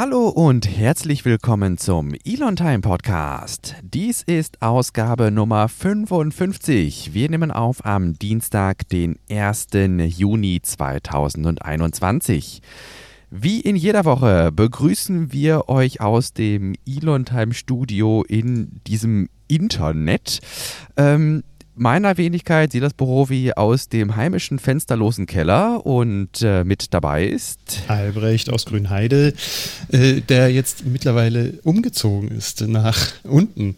[0.00, 3.74] Hallo und herzlich willkommen zum Elon Time Podcast.
[3.82, 7.12] Dies ist Ausgabe Nummer 55.
[7.12, 9.66] Wir nehmen auf am Dienstag, den 1.
[9.98, 12.62] Juni 2021.
[13.28, 20.38] Wie in jeder Woche begrüßen wir euch aus dem Elon Time Studio in diesem Internet.
[20.96, 21.42] Ähm,
[21.80, 27.26] meiner Wenigkeit sieht das Büro wie aus dem heimischen fensterlosen Keller und äh, mit dabei
[27.26, 29.32] ist Albrecht aus Grünheide,
[29.88, 33.76] äh, der jetzt mittlerweile umgezogen ist nach unten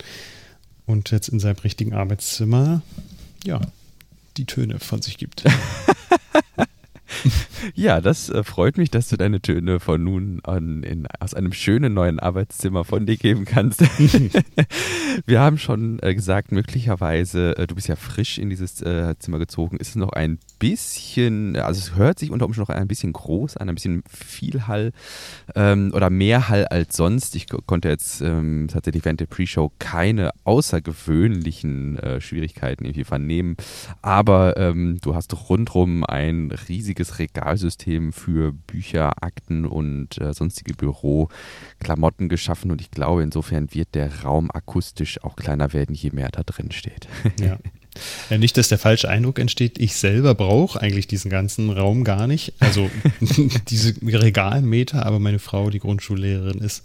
[0.84, 2.82] und jetzt in seinem richtigen Arbeitszimmer
[3.44, 3.60] ja
[4.36, 5.44] die Töne von sich gibt.
[7.74, 11.52] Ja, das äh, freut mich, dass du deine Töne von nun an in, aus einem
[11.52, 13.82] schönen neuen Arbeitszimmer von dir geben kannst.
[15.26, 19.38] Wir haben schon äh, gesagt, möglicherweise, äh, du bist ja frisch in dieses äh, Zimmer
[19.38, 23.12] gezogen, ist es noch ein bisschen, also es hört sich unter Umständen noch ein bisschen
[23.12, 24.92] groß an, ein bisschen viel Hall
[25.54, 27.36] ähm, oder mehr Hall als sonst.
[27.36, 33.56] Ich konnte jetzt ähm, tatsächlich während der Pre-Show keine außergewöhnlichen äh, Schwierigkeiten irgendwie vernehmen,
[34.00, 42.28] aber ähm, du hast rundrum ein riesiges Regalsystem für Bücher, Akten und äh, sonstige Büroklamotten
[42.28, 46.42] geschaffen und ich glaube, insofern wird der Raum akustisch auch kleiner werden, je mehr da
[46.42, 47.08] drin steht.
[47.40, 47.58] Ja.
[48.30, 52.26] Ja, nicht, dass der falsche Eindruck entsteht, ich selber brauche eigentlich diesen ganzen Raum gar
[52.26, 52.54] nicht.
[52.58, 52.90] Also
[53.68, 56.84] diese Regalmeter, aber meine Frau, die Grundschullehrerin ist,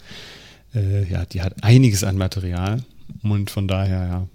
[0.75, 2.83] äh, ja, die hat einiges an Material
[3.23, 4.27] und von daher, ja,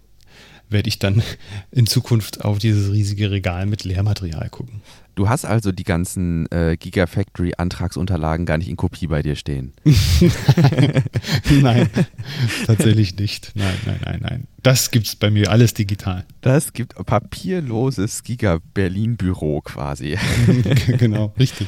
[0.71, 1.23] werde ich dann
[1.71, 4.81] in Zukunft auf dieses riesige Regal mit Lehrmaterial gucken.
[5.15, 9.73] Du hast also die ganzen äh, Gigafactory-Antragsunterlagen gar nicht in Kopie bei dir stehen.
[11.51, 11.91] nein,
[12.67, 13.53] tatsächlich nicht.
[13.55, 14.49] Nein, nein, nein, nein.
[14.63, 16.25] Das gibt es bei mir alles digital.
[16.41, 20.17] Das gibt papierloses Giga-Berlin-Büro quasi.
[20.99, 21.67] genau, richtig.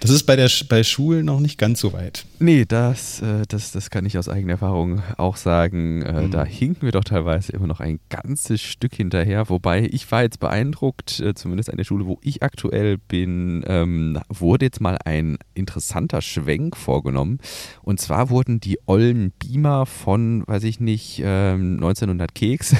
[0.00, 2.24] Das ist bei, der, bei Schulen noch nicht ganz so weit.
[2.38, 6.00] Nee, das, äh, das, das kann ich aus eigener Erfahrung auch sagen.
[6.00, 6.30] Äh, mhm.
[6.30, 9.50] Da hinken wir doch teilweise immer noch ein ganzes Stück hinterher.
[9.50, 14.18] Wobei ich war jetzt beeindruckt, äh, zumindest an der Schule, wo ich aktuell bin, ähm,
[14.30, 17.38] wurde jetzt mal ein interessanter Schwenk vorgenommen.
[17.82, 22.74] Und zwar wurden die ollen Beamer von, weiß ich nicht, ähm, 1900 Keks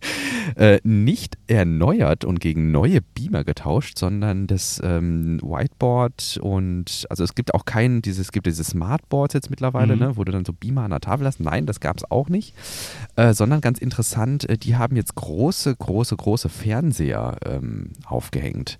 [0.56, 7.34] äh, nicht erneuert und gegen neue Beamer getauscht, sondern das ähm, Whiteboard und also es
[7.34, 10.00] gibt auch kein, dieses, es gibt diese Smartboards jetzt mittlerweile, mhm.
[10.00, 11.40] ne, wo du dann so Beamer an der Tafel hast.
[11.40, 12.54] Nein, das gab es auch nicht.
[13.16, 18.78] Äh, sondern ganz interessant, äh, die haben jetzt große, große, große Fernseher ähm, aufgehängt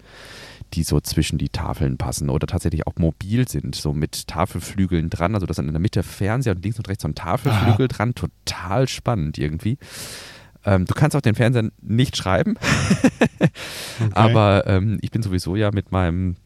[0.72, 5.34] die so zwischen die Tafeln passen oder tatsächlich auch mobil sind, so mit Tafelflügeln dran.
[5.34, 7.97] Also das sind in der Mitte Fernseher und links und rechts so ein Tafelflügel Aha.
[7.97, 8.15] dran.
[8.15, 9.78] Total spannend irgendwie.
[10.65, 12.56] Ähm, du kannst auch den Fernseher nicht schreiben,
[14.00, 14.11] okay.
[14.12, 16.37] aber ähm, ich bin sowieso ja mit meinem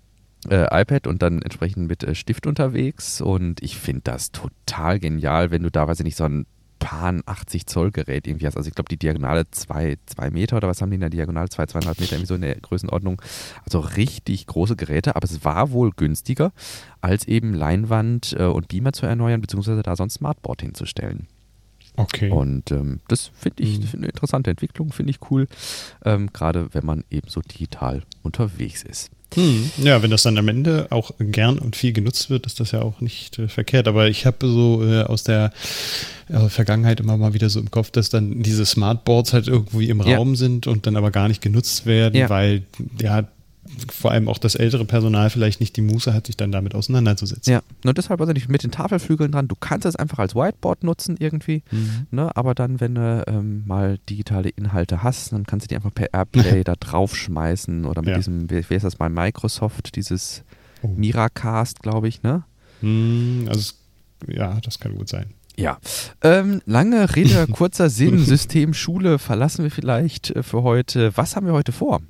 [0.49, 5.51] äh, iPad und dann entsprechend mit äh, Stift unterwegs und ich finde das total genial,
[5.51, 6.47] wenn du da, weiß ich nicht, so ein
[6.79, 8.57] Pan 80 Zoll Gerät irgendwie hast.
[8.57, 11.49] Also ich glaube, die Diagonale 2, 2 Meter oder was haben die in der Diagonale?
[11.49, 13.21] 2, 2,5 Meter, irgendwie so in der Größenordnung.
[13.65, 16.53] Also richtig große Geräte, aber es war wohl günstiger,
[17.01, 21.27] als eben Leinwand äh, und Beamer zu erneuern, beziehungsweise da so ein Smartboard hinzustellen.
[21.97, 22.31] Okay.
[22.31, 23.99] Und ähm, das finde ich mhm.
[24.01, 25.49] eine interessante Entwicklung, finde ich cool,
[26.05, 29.11] ähm, gerade wenn man eben so digital unterwegs ist.
[29.35, 29.71] Hm.
[29.79, 32.83] Ja, wenn das dann am Ende auch gern und viel genutzt wird, ist das ja
[32.83, 33.89] auch nicht äh, verkehrt.
[33.89, 35.53] Aber ich habe so äh, aus der
[36.29, 40.01] äh, Vergangenheit immer mal wieder so im Kopf, dass dann diese Smartboards halt irgendwie im
[40.01, 40.17] ja.
[40.17, 42.31] Raum sind und dann aber gar nicht genutzt werden, ja.
[42.31, 42.63] weil
[43.01, 43.29] ja
[43.91, 47.53] vor allem auch das ältere Personal vielleicht nicht die Muße hat, sich dann damit auseinanderzusetzen.
[47.53, 49.49] Ja, nur deshalb also nicht mit den Tafelflügeln dran.
[49.49, 52.07] Du kannst es einfach als Whiteboard nutzen irgendwie, mhm.
[52.11, 52.31] ne?
[52.37, 56.13] aber dann, wenn du ähm, mal digitale Inhalte hast, dann kannst du die einfach per
[56.13, 58.17] Airplay da draufschmeißen oder mit ja.
[58.17, 60.43] diesem, wie, wie ist das bei Microsoft, dieses
[60.83, 60.89] oh.
[60.89, 62.45] Miracast, glaube ich, ne?
[62.81, 63.73] Mhm, also,
[64.29, 65.35] ja, das kann gut sein.
[65.59, 65.79] Ja,
[66.23, 71.17] ähm, lange Rede, kurzer Sinn, System Schule verlassen wir vielleicht äh, für heute.
[71.17, 72.01] Was haben wir heute vor?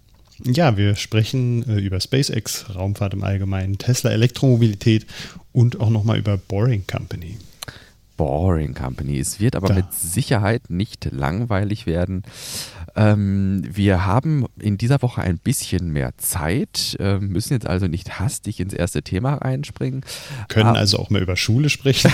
[0.44, 5.06] Ja, wir sprechen äh, über SpaceX, Raumfahrt im Allgemeinen, Tesla Elektromobilität
[5.52, 7.38] und auch nochmal über Boring Company.
[8.16, 9.18] Boring Company.
[9.18, 9.74] Es wird aber da.
[9.74, 12.22] mit Sicherheit nicht langweilig werden.
[12.94, 18.18] Ähm, wir haben in dieser Woche ein bisschen mehr Zeit, äh, müssen jetzt also nicht
[18.18, 20.02] hastig ins erste Thema reinspringen.
[20.48, 22.10] Können aber, also auch mal über Schule sprechen.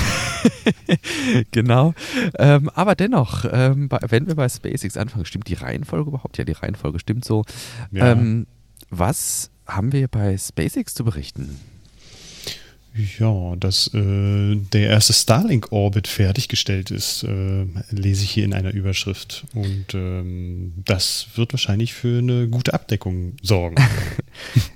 [1.53, 1.95] genau.
[2.39, 6.37] Ähm, aber dennoch, ähm, wenn wir bei SpaceX anfangen, stimmt die Reihenfolge überhaupt?
[6.39, 7.45] Ja, die Reihenfolge stimmt so.
[7.93, 8.13] Ja.
[8.13, 8.47] Ähm,
[8.91, 11.59] was haben wir bei SpaceX zu berichten?
[13.19, 19.45] Ja, dass äh, der erste Starlink-Orbit fertiggestellt ist, äh, lese ich hier in einer Überschrift.
[19.55, 23.77] Und ähm, das wird wahrscheinlich für eine gute Abdeckung sorgen.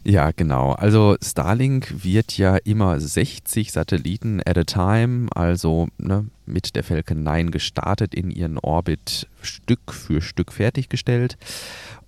[0.05, 0.73] Ja, genau.
[0.73, 7.23] Also Starlink wird ja immer 60 Satelliten at a time, also ne, mit der Falcon
[7.23, 11.39] 9 gestartet, in ihren Orbit Stück für Stück fertiggestellt.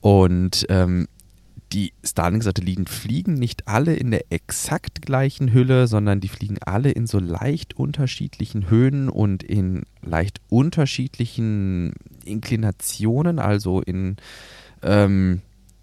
[0.01, 1.09] Und ähm,
[1.73, 7.07] die Starlink-Satelliten fliegen nicht alle in der exakt gleichen Hülle, sondern die fliegen alle in
[7.07, 11.93] so leicht unterschiedlichen Höhen und in leicht unterschiedlichen
[12.25, 14.17] Inklinationen, also in
[14.83, 15.43] ähm,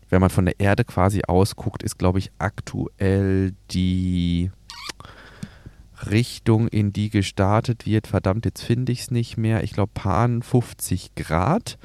[0.09, 4.51] wenn man von der Erde quasi ausguckt, ist, glaube ich, aktuell die
[6.09, 8.07] Richtung, in die gestartet wird.
[8.07, 9.63] Verdammt, jetzt finde ich es nicht mehr.
[9.63, 11.77] Ich glaube, Pan 50 Grad.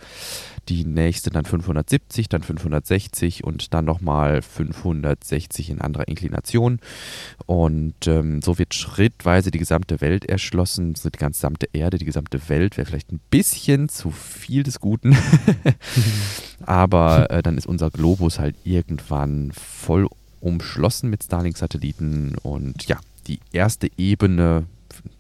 [0.70, 6.80] Die nächste dann 570, dann 560 und dann nochmal 560 in anderer Inklination.
[7.46, 12.48] Und ähm, so wird schrittweise die gesamte Welt erschlossen, so die gesamte Erde, die gesamte
[12.50, 15.18] Welt wäre vielleicht ein bisschen zu viel des Guten.
[16.66, 20.08] Aber äh, dann ist unser Globus halt irgendwann voll
[20.42, 24.66] umschlossen mit Starlink-Satelliten und ja, die erste Ebene,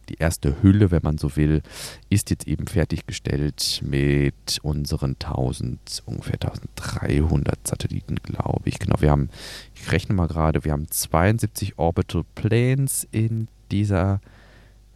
[0.09, 1.61] die erste Hülle, wenn man so will,
[2.09, 8.79] ist jetzt eben fertiggestellt mit unseren 1000, ungefähr 1300 Satelliten, glaube ich.
[8.79, 9.29] Genau, wir haben,
[9.75, 14.21] ich rechne mal gerade, wir haben 72 Orbital Planes in dieser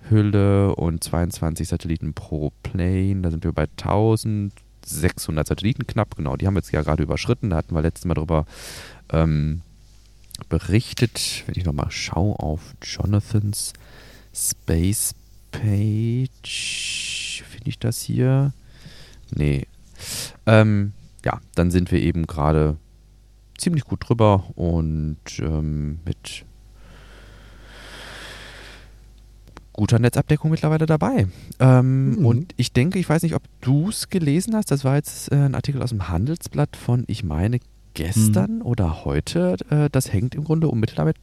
[0.10, 3.22] Hülle und 22 Satelliten pro Plane.
[3.22, 4.54] Da sind wir bei 1000
[4.86, 7.50] 600 Satelliten knapp, genau, die haben wir jetzt ja gerade überschritten.
[7.50, 8.46] Da hatten wir letztes Mal darüber
[9.12, 9.62] ähm,
[10.50, 11.44] berichtet.
[11.46, 13.74] Wenn ich nochmal schaue auf Jonathans
[14.36, 15.16] Space
[15.52, 18.52] Page, finde ich das hier?
[19.34, 19.68] Nee.
[20.46, 20.92] Ähm,
[21.24, 22.78] ja, dann sind wir eben gerade
[23.58, 26.46] ziemlich gut drüber und ähm, mit
[29.72, 31.28] guter Netzabdeckung mittlerweile dabei.
[31.60, 32.26] Ähm, mhm.
[32.26, 34.72] Und ich denke, ich weiß nicht, ob du es gelesen hast.
[34.72, 37.60] Das war jetzt äh, ein Artikel aus dem Handelsblatt von, ich meine,
[37.94, 38.62] gestern mhm.
[38.64, 39.56] oder heute.
[39.70, 41.18] Äh, das hängt im Grunde unmittelbar mit,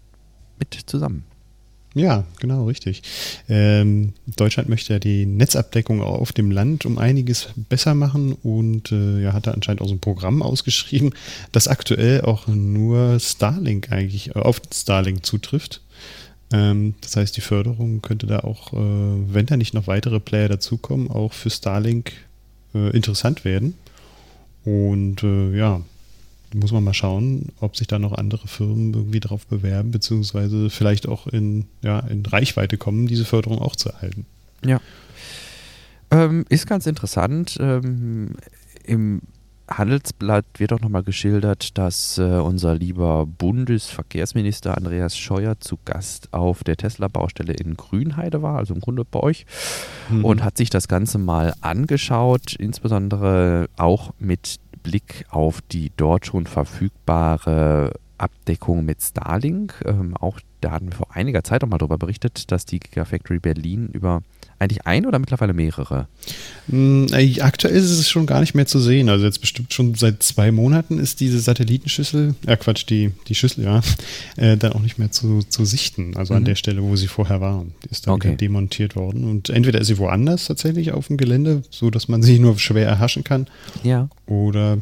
[0.58, 1.24] mit zusammen.
[1.94, 3.02] Ja, genau, richtig.
[3.48, 9.20] Ähm, Deutschland möchte ja die Netzabdeckung auf dem Land um einiges besser machen und äh,
[9.20, 11.10] ja, hat da anscheinend auch so ein Programm ausgeschrieben,
[11.52, 15.82] das aktuell auch nur Starlink eigentlich äh, auf Starlink zutrifft.
[16.50, 20.48] Ähm, das heißt, die Förderung könnte da auch, äh, wenn da nicht noch weitere Player
[20.48, 22.12] dazukommen, auch für Starlink
[22.74, 23.74] äh, interessant werden.
[24.64, 25.82] Und äh, ja,
[26.54, 31.08] muss man mal schauen, ob sich da noch andere Firmen irgendwie drauf bewerben, beziehungsweise vielleicht
[31.08, 34.26] auch in, ja, in Reichweite kommen, diese Förderung auch zu erhalten.
[34.64, 34.80] Ja.
[36.10, 37.56] Ähm, ist ganz interessant.
[37.60, 38.36] Ähm,
[38.84, 39.22] Im
[39.68, 46.64] Handelsblatt wird auch nochmal geschildert, dass äh, unser lieber Bundesverkehrsminister Andreas Scheuer zu Gast auf
[46.64, 49.46] der Tesla-Baustelle in Grünheide war, also im Grunde bei euch,
[50.10, 50.24] mhm.
[50.24, 56.46] und hat sich das Ganze mal angeschaut, insbesondere auch mit Blick auf die dort schon
[56.46, 59.82] verfügbare Abdeckung mit Starlink.
[59.84, 63.40] Ähm, auch da hatten wir vor einiger Zeit auch mal darüber berichtet, dass die Gigafactory
[63.40, 64.22] Berlin über
[64.62, 66.06] eigentlich ein oder mittlerweile mehrere?
[66.68, 69.08] Mm, äh, aktuell ist es schon gar nicht mehr zu sehen.
[69.08, 73.34] Also jetzt bestimmt schon seit zwei Monaten ist diese Satellitenschüssel, ja äh Quatsch, die, die
[73.34, 73.80] Schüssel, ja,
[74.36, 76.16] äh, dann auch nicht mehr zu, zu sichten.
[76.16, 76.38] Also mhm.
[76.38, 77.74] an der Stelle, wo sie vorher waren.
[77.84, 78.36] Die ist dann okay.
[78.36, 79.24] demontiert worden.
[79.24, 82.86] Und entweder ist sie woanders tatsächlich auf dem Gelände, so dass man sie nur schwer
[82.86, 83.48] erhaschen kann.
[83.82, 84.08] Ja.
[84.26, 84.78] Oder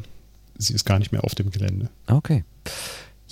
[0.58, 1.88] sie ist gar nicht mehr auf dem Gelände.
[2.06, 2.44] Okay.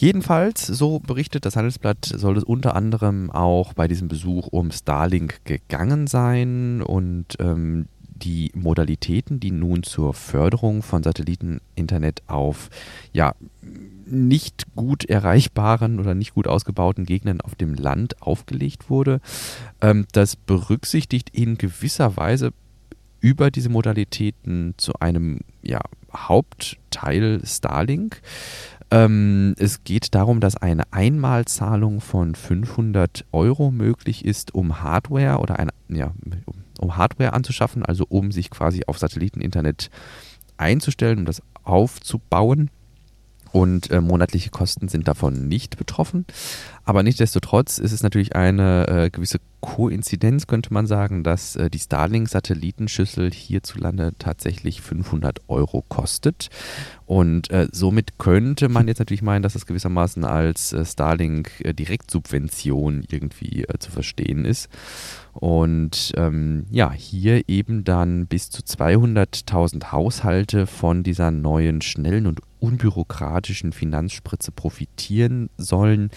[0.00, 5.44] Jedenfalls, so berichtet das Handelsblatt, soll es unter anderem auch bei diesem Besuch um Starlink
[5.44, 12.70] gegangen sein und ähm, die Modalitäten, die nun zur Förderung von Satelliteninternet auf
[13.12, 13.34] ja,
[14.06, 19.20] nicht gut erreichbaren oder nicht gut ausgebauten Gegenden auf dem Land aufgelegt wurde.
[19.80, 22.52] Ähm, das berücksichtigt in gewisser Weise
[23.20, 25.80] über diese Modalitäten zu einem ja,
[26.26, 28.20] Hauptteil Starlink.
[28.90, 35.58] Ähm, es geht darum, dass eine Einmalzahlung von 500 Euro möglich ist, um Hardware oder
[35.58, 36.12] eine, ja,
[36.78, 39.90] um Hardware anzuschaffen, also um sich quasi auf Satelliteninternet
[40.56, 42.70] einzustellen, um das aufzubauen
[43.52, 46.26] und äh, monatliche Kosten sind davon nicht betroffen.
[46.88, 51.80] Aber nichtsdestotrotz ist es natürlich eine äh, gewisse Koinzidenz, könnte man sagen, dass äh, die
[51.80, 56.48] Starlink-Satellitenschüssel hierzulande tatsächlich 500 Euro kostet.
[57.04, 63.64] Und äh, somit könnte man jetzt natürlich meinen, dass das gewissermaßen als äh, Starlink-Direktsubvention irgendwie
[63.64, 64.70] äh, zu verstehen ist.
[65.34, 72.40] Und ähm, ja, hier eben dann bis zu 200.000 Haushalte von dieser neuen, schnellen und
[72.60, 76.10] unbürokratischen Finanzspritze profitieren sollen.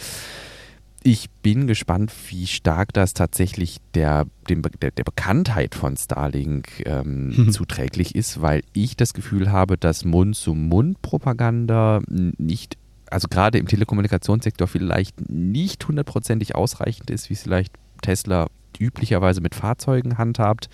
[1.03, 7.29] Ich bin gespannt, wie stark das tatsächlich der, dem, der, der Bekanntheit von Starlink ähm,
[7.35, 7.51] mhm.
[7.51, 12.77] zuträglich ist, weil ich das Gefühl habe, dass Mund-zu-Mund-Propaganda nicht
[13.09, 18.47] also gerade im Telekommunikationssektor vielleicht nicht hundertprozentig ausreichend ist, wie es vielleicht Tesla
[18.79, 20.69] üblicherweise mit Fahrzeugen handhabt.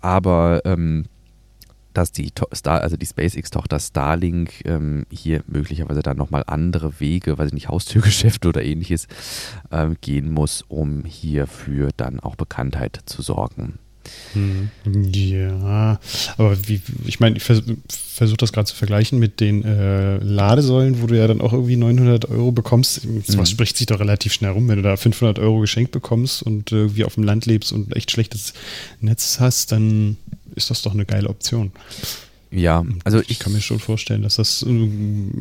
[0.00, 1.04] Aber ähm,
[1.92, 2.32] dass die,
[2.64, 8.48] also die SpaceX-Tochter Starlink ähm, hier möglicherweise dann nochmal andere Wege, weiß ich nicht, Haustürgeschäfte
[8.48, 9.06] oder ähnliches
[9.70, 13.78] ähm, gehen muss, um hierfür dann auch Bekanntheit zu sorgen.
[14.32, 14.70] Hm,
[15.12, 15.98] ja,
[16.36, 17.62] aber wie, ich meine, ich vers
[18.20, 21.76] versuche das gerade zu vergleichen mit den äh, Ladesäulen, wo du ja dann auch irgendwie
[21.76, 23.00] 900 Euro bekommst.
[23.24, 23.54] Sowas mhm.
[23.54, 27.04] spricht sich doch relativ schnell rum, wenn du da 500 Euro geschenkt bekommst und irgendwie
[27.04, 28.52] auf dem Land lebst und echt schlechtes
[29.00, 30.18] Netz hast, dann
[30.54, 31.72] ist das doch eine geile Option.
[32.52, 34.90] Ja, also ich, ich, kann mir schon vorstellen, dass das äh,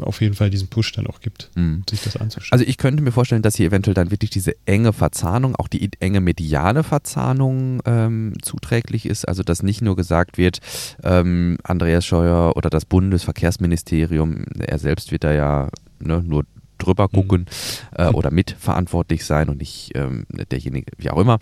[0.02, 1.84] auf jeden Fall diesen Push dann auch gibt, mhm.
[1.90, 2.52] sich das anzuschauen.
[2.52, 5.90] Also ich könnte mir vorstellen, dass hier eventuell dann wirklich diese enge Verzahnung, auch die
[6.00, 9.28] enge mediale Verzahnung ähm, zuträglich ist.
[9.28, 10.60] Also dass nicht nur gesagt wird,
[11.04, 16.46] ähm, Andreas Scheuer oder das Bundesverkehrsministerium, er selbst wird da ja ne, nur
[16.80, 17.16] drüber mhm.
[17.16, 18.04] gucken mhm.
[18.04, 21.40] äh, oder mitverantwortlich sein und nicht ähm, derjenige, wie auch immer.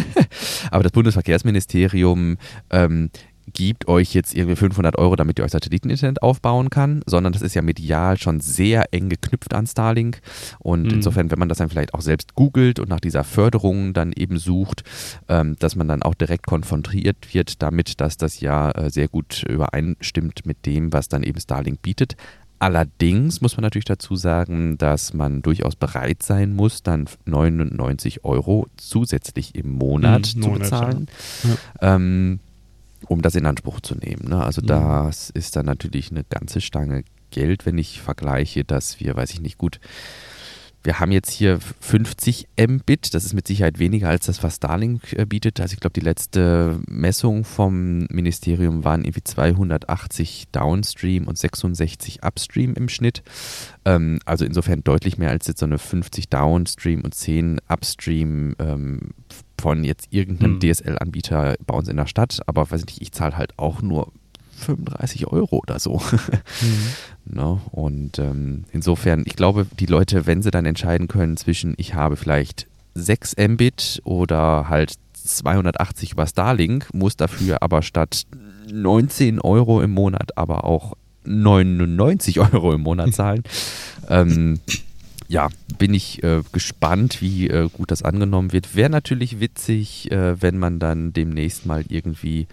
[0.70, 2.38] Aber das Bundesverkehrsministerium
[2.70, 3.10] ähm,
[3.52, 7.54] gibt euch jetzt irgendwie 500 Euro, damit ihr euch Satelliteninternet aufbauen kann, sondern das ist
[7.54, 10.20] ja medial schon sehr eng geknüpft an Starlink.
[10.58, 10.90] Und mhm.
[10.90, 14.38] insofern, wenn man das dann vielleicht auch selbst googelt und nach dieser Förderung dann eben
[14.38, 14.84] sucht,
[15.28, 19.44] ähm, dass man dann auch direkt konfrontiert wird damit, dass das ja äh, sehr gut
[19.48, 22.16] übereinstimmt mit dem, was dann eben Starlink bietet.
[22.60, 28.66] Allerdings muss man natürlich dazu sagen, dass man durchaus bereit sein muss, dann 99 Euro
[28.76, 31.06] zusätzlich im Monat mhm, zu Monat, bezahlen.
[31.80, 31.94] Ja.
[31.96, 32.40] Ähm,
[33.06, 34.28] um das in Anspruch zu nehmen.
[34.28, 34.44] Ne?
[34.44, 34.66] Also mhm.
[34.66, 39.40] das ist dann natürlich eine ganze Stange Geld, wenn ich vergleiche, dass wir, weiß ich
[39.40, 39.80] nicht, gut
[40.82, 45.12] wir haben jetzt hier 50 Mbit, das ist mit Sicherheit weniger als das, was Starlink
[45.12, 45.60] äh, bietet.
[45.60, 52.74] Also ich glaube, die letzte Messung vom Ministerium waren irgendwie 280 Downstream und 66 Upstream
[52.74, 53.22] im Schnitt.
[53.84, 59.10] Ähm, also insofern deutlich mehr als jetzt so eine 50 Downstream und 10 Upstream ähm,
[59.60, 60.60] von jetzt irgendeinem hm.
[60.60, 62.40] DSL-Anbieter bei uns in der Stadt.
[62.46, 64.12] Aber weiß ich nicht, ich zahle halt auch nur
[64.60, 66.00] 35 Euro oder so.
[66.60, 66.76] Mhm.
[67.32, 67.60] Ne?
[67.70, 72.16] Und ähm, insofern, ich glaube, die Leute, wenn sie dann entscheiden können zwischen, ich habe
[72.16, 78.24] vielleicht 6 Mbit oder halt 280 über Starlink, muss dafür aber statt
[78.72, 83.44] 19 Euro im Monat aber auch 99 Euro im Monat zahlen.
[84.08, 84.58] ähm,
[85.30, 88.74] ja, bin ich äh, gespannt, wie äh, gut das angenommen wird.
[88.74, 92.48] Wäre natürlich witzig, äh, wenn man dann demnächst mal irgendwie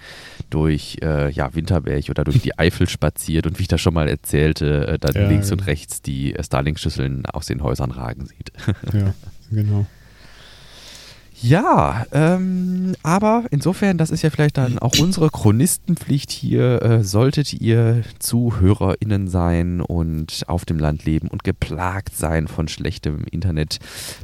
[0.51, 4.07] durch äh, ja, Winterberg oder durch die Eifel spaziert und wie ich das schon mal
[4.07, 5.53] erzählte, äh, dann ja, links ja.
[5.53, 8.51] und rechts die äh, Starlink-Schüsseln aus den Häusern ragen sieht.
[8.93, 9.15] ja,
[9.49, 9.87] genau.
[11.39, 16.81] Ja, ähm, aber insofern, das ist ja vielleicht dann auch unsere Chronistenpflicht hier.
[16.81, 23.23] Äh, solltet ihr ZuhörerInnen sein und auf dem Land leben und geplagt sein von schlechtem
[23.29, 23.77] Internet,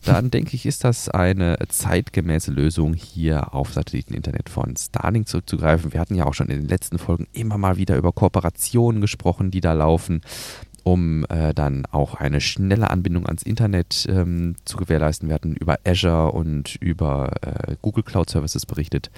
[0.04, 5.94] dann denke ich, ist das eine zeitgemäße Lösung, hier auf Satelliteninternet von Starlink zurückzugreifen.
[5.94, 9.52] Wir hatten ja auch schon in den letzten Folgen immer mal wieder über Kooperationen gesprochen,
[9.52, 10.22] die da laufen
[10.84, 15.30] um äh, dann auch eine schnelle Anbindung ans Internet ähm, zu gewährleisten.
[15.30, 19.10] Wir hatten über Azure und über äh, Google Cloud Services berichtet.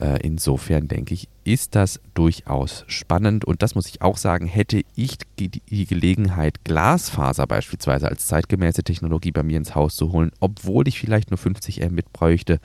[0.00, 3.44] Äh, insofern denke ich, ist das durchaus spannend.
[3.44, 9.32] Und das muss ich auch sagen, hätte ich die, Gelegenheit, Glasfaser beispielsweise als zeitgemäße Technologie
[9.32, 12.60] bei mir ins Haus zu holen, obwohl ich vielleicht nur 50 Mbit bräuchte,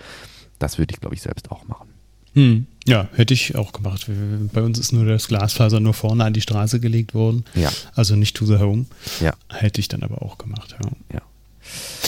[0.59, 1.88] das würde ich, glaube ich, selbst auch machen.
[2.39, 2.65] Hm.
[2.88, 4.08] Ja, hätte ich auch gemacht.
[4.53, 7.43] Bei uns ist nur das Glasfaser nur vorne an die Straße gelegt worden.
[7.53, 7.72] Ja.
[7.93, 8.86] Also nicht to the home.
[9.19, 9.34] Ja.
[9.50, 10.89] Hätte ich dann aber auch gemacht, ja.
[11.13, 11.22] Ja.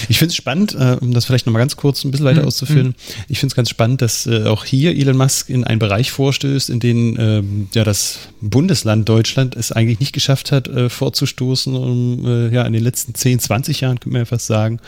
[0.10, 2.48] Ich finde es spannend, äh, um das vielleicht nochmal ganz kurz ein bisschen weiter Mhm.
[2.48, 2.96] auszuführen.
[3.28, 6.72] Ich finde es ganz spannend, dass äh, auch hier Elon Musk in einen Bereich vorstößt,
[6.72, 12.26] in den ähm, ja das Bundesland Deutschland es eigentlich nicht geschafft hat, äh, vorzustoßen, um
[12.26, 14.80] äh, ja in den letzten 10, 20 Jahren, könnte man ja fast sagen,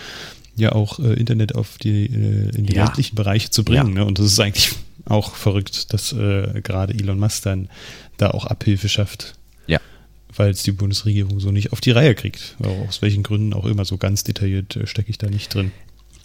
[0.55, 2.85] ja auch äh, Internet auf die, äh, in die Ja.
[2.85, 3.93] ländlichen Bereiche zu bringen.
[3.93, 4.05] Ne?
[4.05, 4.71] Und das ist eigentlich
[5.05, 7.69] auch verrückt, dass äh, gerade Elon Musk dann
[8.17, 9.35] da auch Abhilfe schafft
[9.67, 9.79] Ja.
[10.35, 12.55] weil es die Bundesregierung so nicht auf die Reihe kriegt.
[12.87, 15.71] Aus welchen Gründen auch immer, so ganz detailliert äh, stecke ich da nicht drin.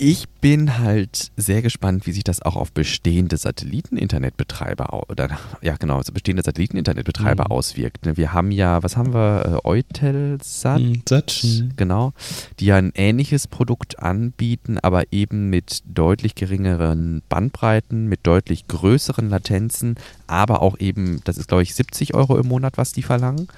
[0.00, 5.96] Ich bin halt sehr gespannt, wie sich das auch auf bestehende Satelliten-Internetbetreiber oder ja genau,
[5.96, 7.50] also bestehende Satelliten-Internetbetreiber Mhm.
[7.50, 8.06] auswirkt.
[8.06, 9.60] Ne, Wir haben ja, was haben wir?
[9.64, 11.42] Äh, Eutelsat, Hm, Satt.
[11.76, 12.12] genau,
[12.60, 19.28] die ja ein ähnliches Produkt anbieten, aber eben mit deutlich geringeren Bandbreiten, mit deutlich größeren
[19.28, 19.96] Latenzen,
[20.28, 23.48] aber auch eben, das ist glaube ich 70 Euro im Monat, was die verlangen.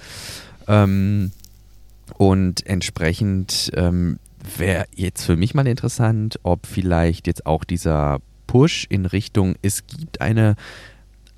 [0.67, 1.33] Ähm,
[2.17, 4.17] und entsprechend ähm,
[4.57, 9.87] wäre jetzt für mich mal interessant, ob vielleicht jetzt auch dieser Push in Richtung, es
[9.87, 10.55] gibt eine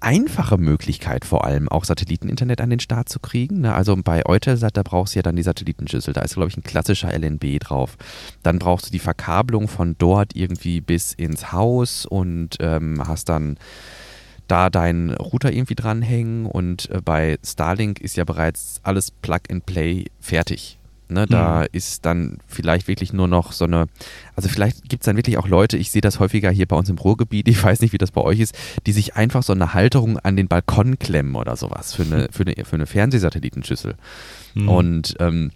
[0.03, 3.61] einfache Möglichkeit vor allem auch Satelliteninternet an den Start zu kriegen.
[3.61, 3.73] Ne?
[3.73, 6.13] Also bei Eutelsat, da brauchst du ja dann die Satellitenschüssel.
[6.13, 7.97] Da ist, glaube ich, ein klassischer LNB drauf.
[8.43, 13.57] Dann brauchst du die Verkabelung von dort irgendwie bis ins Haus und ähm, hast dann
[14.47, 19.65] da deinen Router irgendwie dranhängen und äh, bei Starlink ist ja bereits alles Plug and
[19.65, 20.77] Play fertig.
[21.13, 21.67] Ne, da Mhm.
[21.73, 23.85] ist dann vielleicht wirklich nur noch so eine,
[24.35, 26.89] also vielleicht gibt es dann wirklich auch Leute, ich sehe das häufiger hier bei uns
[26.89, 28.55] im Ruhrgebiet, ich weiß nicht, wie das bei euch ist,
[28.87, 32.43] die sich einfach so eine Halterung an den Balkon klemmen oder sowas für eine, für
[32.43, 33.93] eine, für eine Fernsehsatellitenschüssel.
[34.53, 34.67] Hm.
[34.69, 35.51] Und ähm,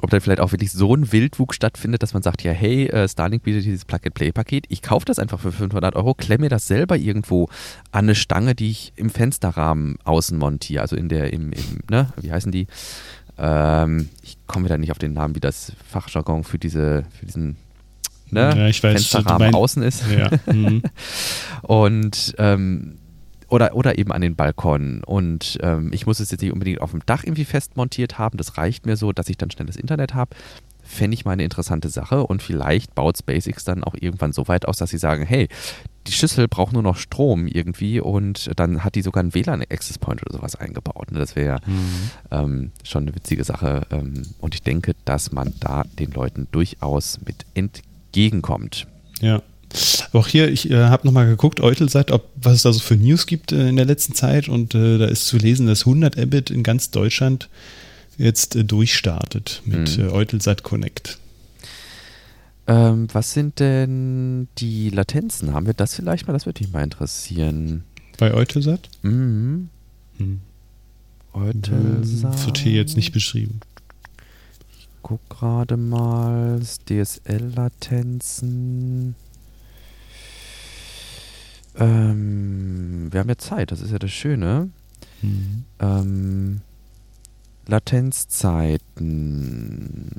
[0.00, 3.08] ob dann vielleicht auch wirklich so ein Wildwuchs stattfindet, dass man sagt, ja, hey, äh,
[3.08, 6.96] Starlink bietet dieses Plug-and-Play-Paket, ich kaufe das einfach für 500 Euro, klemme mir das selber
[6.96, 7.48] irgendwo
[7.90, 12.12] an eine Stange, die ich im Fensterrahmen außen montiere, also in der, im, im ne,
[12.20, 12.66] wie heißen die?
[13.38, 17.56] Ähm, ich komme wieder nicht auf den Namen, wie das Fachjargon für diese, für diesen
[18.30, 20.04] ne, Ja, ich weiß, Fensterrahmen mein- außen ist.
[20.10, 20.30] Ja.
[20.46, 20.82] hm.
[21.62, 22.98] Und ähm,
[23.48, 25.02] oder, oder eben an den Balkon.
[25.04, 28.36] Und ähm, ich muss es jetzt nicht unbedingt auf dem Dach irgendwie fest montiert haben.
[28.38, 30.34] Das reicht mir so, dass ich dann schnelles Internet habe.
[30.84, 32.24] Fände ich mal eine interessante Sache.
[32.26, 35.48] Und vielleicht baut SpaceX dann auch irgendwann so weit aus, dass sie sagen, hey,
[36.06, 40.20] die Schüssel braucht nur noch Strom irgendwie und dann hat die sogar einen WLAN-Access Point
[40.22, 41.10] oder sowas eingebaut.
[41.10, 41.18] Ne?
[41.18, 42.10] Das wäre Hm.
[42.30, 43.86] ähm, schon eine witzige Sache.
[43.90, 48.86] Ähm, und ich denke, dass man da den Leuten durchaus mit entgegenkommt.
[49.20, 49.42] Ja.
[50.12, 53.26] Auch hier, ich äh, habe nochmal geguckt, Eutelsat, ob was es da so für News
[53.26, 56.50] gibt äh, in der letzten Zeit und äh, da ist zu lesen, dass 100 Mbit
[56.50, 57.48] in ganz Deutschland
[58.18, 60.04] jetzt äh, durchstartet mit Mhm.
[60.04, 61.18] äh, Eutelsat Connect.
[62.66, 65.52] Ähm, was sind denn die Latenzen?
[65.52, 66.32] Haben wir das vielleicht mal?
[66.32, 67.84] Das würde mich mal interessieren.
[68.18, 68.88] Bei Eutelsat?
[69.02, 69.68] Mhm.
[70.18, 70.40] Hm.
[71.34, 72.46] Eutelsat.
[72.46, 73.60] Wird hier jetzt nicht beschrieben.
[75.02, 76.60] Guck gerade mal.
[76.88, 79.14] DSL-Latenzen.
[81.76, 84.70] Ähm, wir haben ja Zeit, das ist ja das Schöne.
[85.20, 85.64] Hm.
[85.80, 86.60] Ähm,
[87.66, 90.10] Latenzzeiten.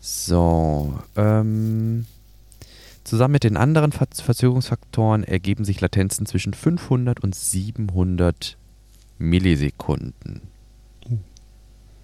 [0.00, 2.06] So, ähm,
[3.04, 8.56] zusammen mit den anderen Ver Verzögerungsfaktoren ergeben sich Latenzen zwischen 500 und 700
[9.18, 10.42] Millisekunden.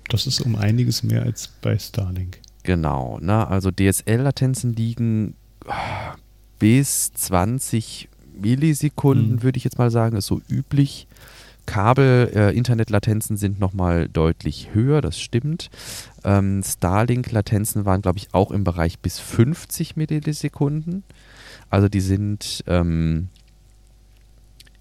[0.08, 2.38] Das ist um einiges mehr als bei Starlink.
[2.62, 3.46] Genau, ne?
[3.48, 5.34] also DSL-Latenzen liegen
[5.66, 6.14] ah,
[6.58, 8.08] bis 20
[8.40, 9.42] Millisekunden, Mhm.
[9.42, 11.06] würde ich jetzt mal sagen, ist so üblich.
[11.68, 15.68] Kabel-Internet-Latenzen sind nochmal deutlich höher, das stimmt.
[16.24, 21.02] Ähm, Starlink-Latenzen waren, glaube ich, auch im Bereich bis 50 Millisekunden.
[21.68, 23.28] Also die sind ähm,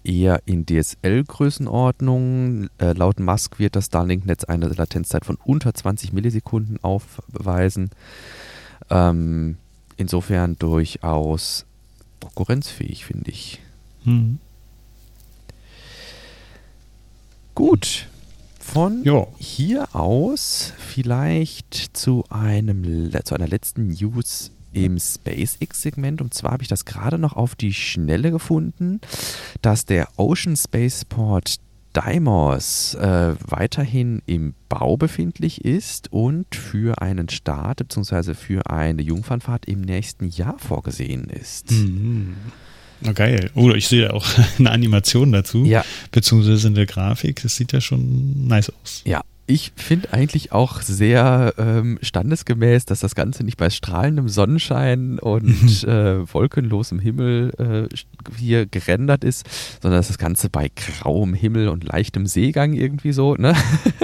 [0.02, 2.70] eher in DSL-Größenordnung.
[2.78, 7.90] Äh, laut Musk wird das Starlink-Netz eine Latenzzeit von unter 20 Millisekunden aufweisen.
[8.88, 9.58] Ähm,
[9.98, 11.66] insofern durchaus
[12.20, 13.60] konkurrenzfähig, finde ich.
[14.04, 14.38] Hm.
[17.58, 18.06] Gut.
[18.60, 19.26] Von Ja.
[19.36, 26.20] hier aus vielleicht zu einem zu einer letzten News im SpaceX-Segment.
[26.20, 29.00] Und zwar habe ich das gerade noch auf die Schnelle gefunden,
[29.60, 31.56] dass der Ocean Spaceport
[31.94, 38.34] Deimos äh, weiterhin im Bau befindlich ist und für einen Start bzw.
[38.34, 41.72] für eine Jungfernfahrt im nächsten Jahr vorgesehen ist.
[41.72, 42.36] Mhm.
[43.00, 43.50] Na geil.
[43.54, 44.26] Oder ich sehe auch
[44.58, 47.42] eine Animation dazu, Ja, beziehungsweise in der Grafik.
[47.42, 49.02] Das sieht ja schon nice aus.
[49.04, 55.18] Ja, ich finde eigentlich auch sehr ähm, standesgemäß, dass das Ganze nicht bei strahlendem Sonnenschein
[55.18, 57.96] und äh, wolkenlosem Himmel äh,
[58.38, 59.46] hier gerendert ist,
[59.80, 63.54] sondern dass das Ganze bei grauem Himmel und leichtem Seegang irgendwie so ne?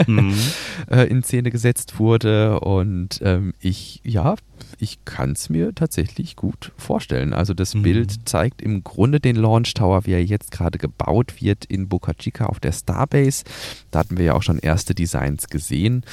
[0.07, 0.33] mhm.
[0.91, 2.61] äh, in Szene gesetzt wurde.
[2.61, 4.37] Und ähm, ich, ja,
[4.79, 7.33] ich kann es mir tatsächlich gut vorstellen.
[7.33, 7.83] Also das mhm.
[7.83, 12.15] Bild zeigt im Grunde den Launch Tower, wie er jetzt gerade gebaut wird in Boca
[12.15, 13.45] Chica auf der Starbase.
[13.91, 16.05] Da hatten wir ja auch schon erste Designs gesehen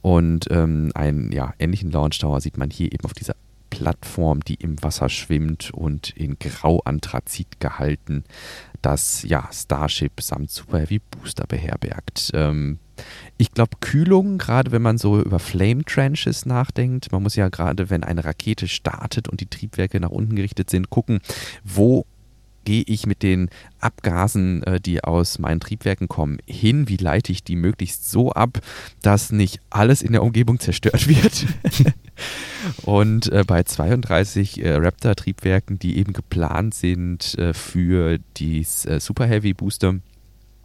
[0.00, 3.34] und ähm, einen ja, ähnlichen Launch Tower sieht man hier eben auf dieser
[3.70, 8.24] Plattform, die im Wasser schwimmt und in Grauanthrazit gehalten
[8.82, 12.30] das ja Starship samt Super Heavy Booster beherbergt.
[12.34, 12.78] Ähm,
[13.36, 17.90] ich glaube, Kühlung, gerade wenn man so über Flame Trenches nachdenkt, man muss ja gerade,
[17.90, 21.20] wenn eine Rakete startet und die Triebwerke nach unten gerichtet sind, gucken,
[21.64, 22.06] wo
[22.64, 23.48] gehe ich mit den
[23.80, 26.88] Abgasen, äh, die aus meinen Triebwerken kommen, hin?
[26.88, 28.60] Wie leite ich die möglichst so ab,
[29.00, 31.46] dass nicht alles in der Umgebung zerstört wird?
[32.82, 39.26] Und äh, bei 32 äh, Raptor-Triebwerken, die eben geplant sind äh, für die äh, Super
[39.26, 39.96] Heavy Booster,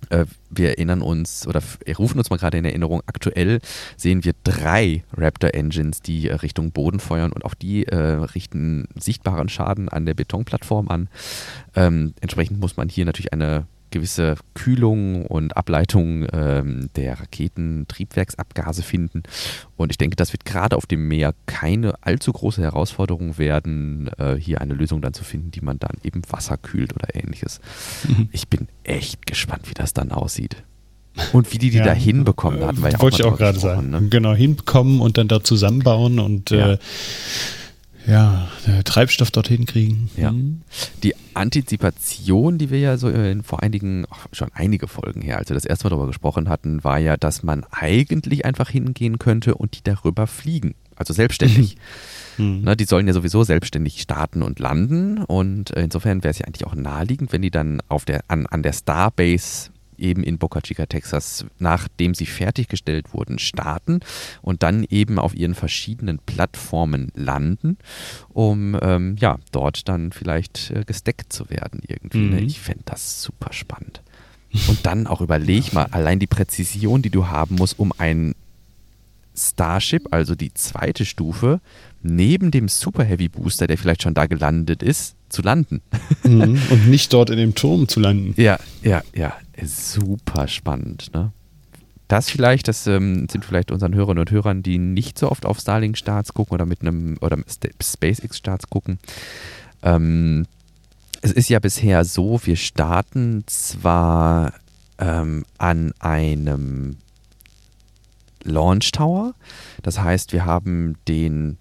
[0.09, 1.61] äh, wir erinnern uns oder
[1.97, 3.59] rufen uns mal gerade in Erinnerung, aktuell
[3.97, 8.87] sehen wir drei Raptor Engines, die äh, Richtung Boden feuern und auch die äh, richten
[8.95, 11.09] sichtbaren Schaden an der Betonplattform an.
[11.75, 19.23] Ähm, entsprechend muss man hier natürlich eine gewisse Kühlung und Ableitung ähm, der Raketentriebwerksabgase finden.
[19.77, 24.35] Und ich denke, das wird gerade auf dem Meer keine allzu große Herausforderung werden, äh,
[24.35, 27.61] hier eine Lösung dann zu finden, die man dann eben Wasser kühlt oder ähnliches.
[28.07, 28.27] Mhm.
[28.31, 30.63] Ich bin echt gespannt, wie das dann aussieht.
[31.31, 33.59] Und wie die die ja, da hinbekommen, da hatten wir ja Wollte ich auch gerade
[33.59, 33.91] sagen.
[33.91, 34.07] Ne?
[34.09, 36.73] Genau, hinbekommen und dann da zusammenbauen und ja.
[36.73, 36.77] äh,
[38.05, 38.47] ja,
[38.83, 40.09] Treibstoff dorthin kriegen.
[40.17, 40.31] Ja.
[40.31, 40.61] Mhm.
[41.03, 45.55] Die Antizipation, die wir ja so in, vor einigen, schon einige Folgen her, als wir
[45.55, 49.77] das erste Mal darüber gesprochen hatten, war ja, dass man eigentlich einfach hingehen könnte und
[49.77, 50.75] die darüber fliegen.
[50.95, 51.77] Also selbstständig.
[52.37, 52.61] Mhm.
[52.61, 55.23] Ne, die sollen ja sowieso selbstständig starten und landen.
[55.23, 58.63] Und insofern wäre es ja eigentlich auch naheliegend, wenn die dann auf der, an, an
[58.63, 59.69] der Starbase
[60.03, 64.01] eben in Boca Chica, Texas, nachdem sie fertiggestellt wurden, starten
[64.41, 67.77] und dann eben auf ihren verschiedenen Plattformen landen,
[68.29, 72.29] um ähm, ja dort dann vielleicht äh, gesteckt zu werden irgendwie.
[72.29, 72.41] Ne?
[72.41, 72.47] Mhm.
[72.47, 74.01] Ich fände das super spannend.
[74.67, 78.35] Und dann auch überleg mal, allein die Präzision, die du haben musst, um ein
[79.35, 81.59] Starship, also die zweite Stufe,
[82.03, 85.81] neben dem Super Heavy Booster, der vielleicht schon da gelandet ist, zu landen.
[86.23, 86.61] Mhm.
[86.69, 88.33] Und nicht dort in dem Turm zu landen.
[88.41, 89.35] Ja, ja, ja.
[89.61, 91.11] Super spannend.
[91.13, 91.33] Ne?
[92.07, 95.59] Das vielleicht, das ähm, sind vielleicht unseren Hörerinnen und Hörern, die nicht so oft auf
[95.59, 97.37] Starlink-Starts gucken oder mit einem oder
[97.81, 98.99] SpaceX-Starts gucken.
[99.81, 100.45] Ähm,
[101.21, 104.53] es ist ja bisher so, wir starten zwar
[104.97, 106.97] ähm, an einem
[108.43, 109.33] Launch Tower.
[109.81, 111.57] Das heißt, wir haben den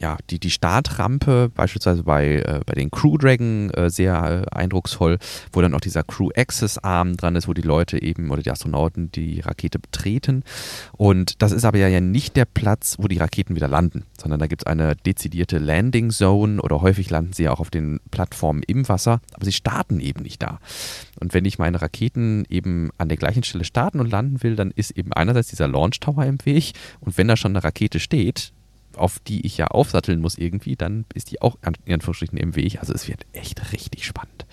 [0.00, 5.18] ja, die, die Startrampe, beispielsweise bei, äh, bei den Crew Dragon, äh, sehr äh, eindrucksvoll,
[5.52, 8.50] wo dann auch dieser Crew Access Arm dran ist, wo die Leute eben oder die
[8.50, 10.44] Astronauten die Rakete betreten.
[10.92, 14.46] Und das ist aber ja nicht der Platz, wo die Raketen wieder landen, sondern da
[14.46, 18.62] gibt es eine dezidierte Landing Zone oder häufig landen sie ja auch auf den Plattformen
[18.66, 20.60] im Wasser, aber sie starten eben nicht da.
[21.20, 24.70] Und wenn ich meine Raketen eben an der gleichen Stelle starten und landen will, dann
[24.70, 28.52] ist eben einerseits dieser Launch Tower im Weg und wenn da schon eine Rakete steht,
[28.98, 32.78] auf die ich ja aufsatteln muss irgendwie, dann ist die auch in Anführungsstrichen im Weg.
[32.80, 34.46] Also es wird echt richtig spannend.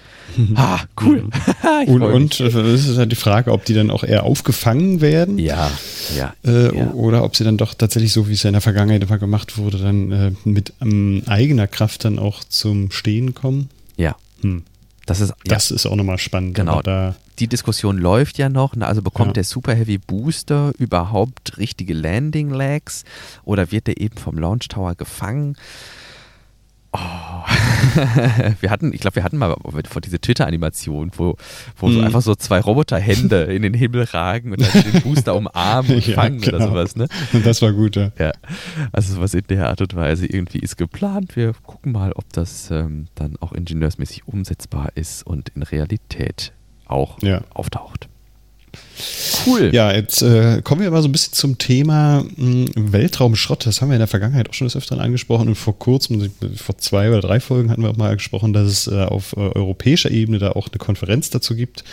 [0.55, 1.29] ah, cool.
[1.88, 5.38] und und äh, es ist halt die Frage, ob die dann auch eher aufgefangen werden.
[5.39, 5.71] Ja,
[6.15, 6.91] ja, äh, ja.
[6.91, 9.58] Oder ob sie dann doch tatsächlich, so wie es ja in der Vergangenheit immer gemacht
[9.58, 13.69] wurde, dann äh, mit ähm, eigener Kraft dann auch zum Stehen kommen.
[13.97, 14.15] Ja.
[14.41, 14.63] Hm.
[15.05, 16.55] Das ist, das ist auch nochmal spannend.
[16.55, 16.81] Genau.
[16.81, 18.76] Da die Diskussion läuft ja noch.
[18.76, 18.86] Ne?
[18.86, 19.34] Also bekommt ja.
[19.34, 23.04] der Super Heavy Booster überhaupt richtige Landing Lags
[23.43, 25.56] oder wird der eben vom Launch Tower gefangen?
[26.95, 26.98] Oh.
[28.62, 29.56] wir hatten, ich glaube, wir hatten mal
[29.89, 31.36] vor diese Twitter-Animation, wo,
[31.78, 31.91] wo mm.
[31.91, 32.06] so mhm.
[32.06, 36.15] einfach so zwei Roboterhände in den Himmel ragen und dann den Booster umarmen und ja,
[36.15, 36.56] fangen genau.
[36.56, 37.08] oder sowas, ne?
[37.43, 38.12] Das war gut, ja.
[38.17, 38.32] ja.
[38.93, 41.36] Also sowas in der Art und Weise irgendwie ist geplant.
[41.36, 46.54] Wir gucken mal, ob das ähm, dann auch ingenieursmäßig umsetzbar ist und in Realität
[46.88, 47.41] auch ja.
[47.54, 48.08] auftaucht.
[49.45, 49.71] Cool.
[49.74, 53.65] Ja, jetzt äh, kommen wir mal so ein bisschen zum Thema mh, hm, Weltraumschrott.
[53.65, 56.78] Das haben wir in der Vergangenheit auch schon des Öfteren angesprochen und vor kurzem, vor
[56.78, 60.12] zwei oder drei Folgen hatten wir auch mal gesprochen, dass es äh, auf äh, europäischer
[60.12, 61.84] Ebene da auch eine Konferenz dazu gibt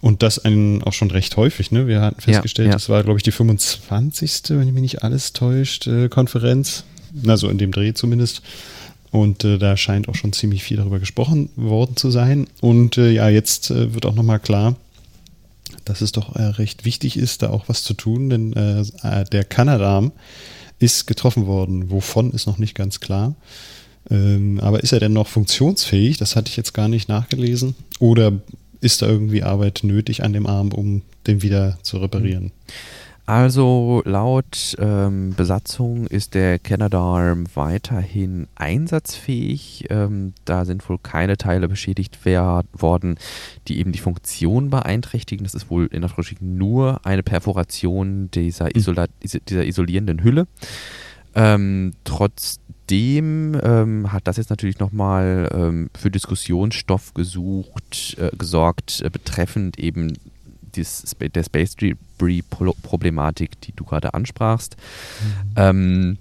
[0.00, 1.72] und das einen auch schon recht häufig.
[1.72, 1.86] Ne?
[1.86, 2.76] Wir hatten festgestellt, ja, ja.
[2.76, 4.42] das war, glaube ich, die 25.
[4.50, 6.84] wenn ich mich nicht alles täuscht, äh, Konferenz.
[7.26, 8.42] Also in dem Dreh zumindest.
[9.14, 12.48] Und äh, da scheint auch schon ziemlich viel darüber gesprochen worden zu sein.
[12.60, 14.74] Und äh, ja, jetzt äh, wird auch nochmal klar,
[15.84, 19.24] dass es doch äh, recht wichtig ist, da auch was zu tun, denn äh, äh,
[19.24, 20.10] der Canadarm
[20.80, 21.92] ist getroffen worden.
[21.92, 23.36] Wovon ist noch nicht ganz klar.
[24.10, 26.16] Ähm, aber ist er denn noch funktionsfähig?
[26.16, 27.76] Das hatte ich jetzt gar nicht nachgelesen.
[28.00, 28.32] Oder
[28.80, 32.50] ist da irgendwie Arbeit nötig an dem Arm, um den wieder zu reparieren?
[33.26, 39.86] Also laut ähm, Besatzung ist der Canadarm weiterhin einsatzfähig.
[39.88, 43.16] Ähm, da sind wohl keine Teile beschädigt worden,
[43.66, 45.44] die eben die Funktion beeinträchtigen.
[45.44, 48.72] Das ist wohl in der Anführungsstrichen nur eine Perforation dieser, hm.
[48.74, 50.46] Isola dieser isolierenden Hülle.
[51.34, 59.08] Ähm, trotzdem ähm, hat das jetzt natürlich nochmal ähm, für Diskussionsstoff gesucht, äh, gesorgt, äh,
[59.08, 60.12] betreffend eben
[60.76, 64.76] des, der Space Debris-Problematik, die du gerade ansprachst.
[65.22, 65.52] Mhm.
[65.56, 66.18] Ähm,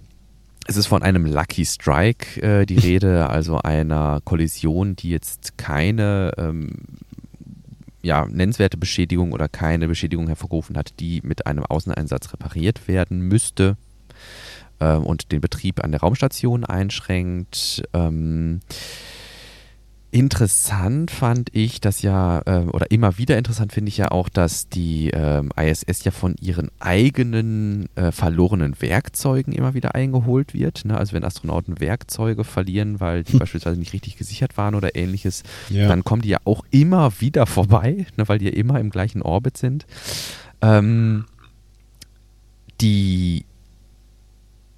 [0.66, 6.32] es ist von einem Lucky Strike äh, die Rede, also einer Kollision, die jetzt keine
[6.38, 6.72] ähm,
[8.02, 13.78] ja, nennenswerte Beschädigung oder keine Beschädigung hervorgerufen hat, die mit einem Außeneinsatz repariert werden müsste
[14.80, 17.84] äh, und den Betrieb an der Raumstation einschränkt.
[17.94, 18.60] Ähm,
[20.14, 24.70] Interessant fand ich, dass ja, äh, oder immer wieder interessant finde ich ja auch, dass
[24.70, 30.86] die äh, ISS ja von ihren eigenen äh, verlorenen Werkzeugen immer wieder eingeholt wird.
[30.86, 30.96] Ne?
[30.96, 35.88] Also wenn Astronauten Werkzeuge verlieren, weil die beispielsweise nicht richtig gesichert waren oder ähnliches, ja.
[35.88, 38.28] dann kommen die ja auch immer wieder vorbei, ne?
[38.28, 39.88] weil die ja immer im gleichen Orbit sind.
[40.62, 41.26] Ähm,
[42.82, 43.46] die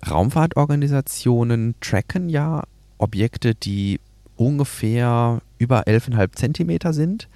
[0.09, 2.63] Raumfahrtorganisationen tracken ja
[2.97, 3.99] Objekte, die
[4.35, 7.27] ungefähr über 11,5 Zentimeter sind.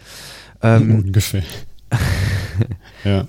[0.62, 1.44] Ähm, ungefähr.
[3.04, 3.26] ja.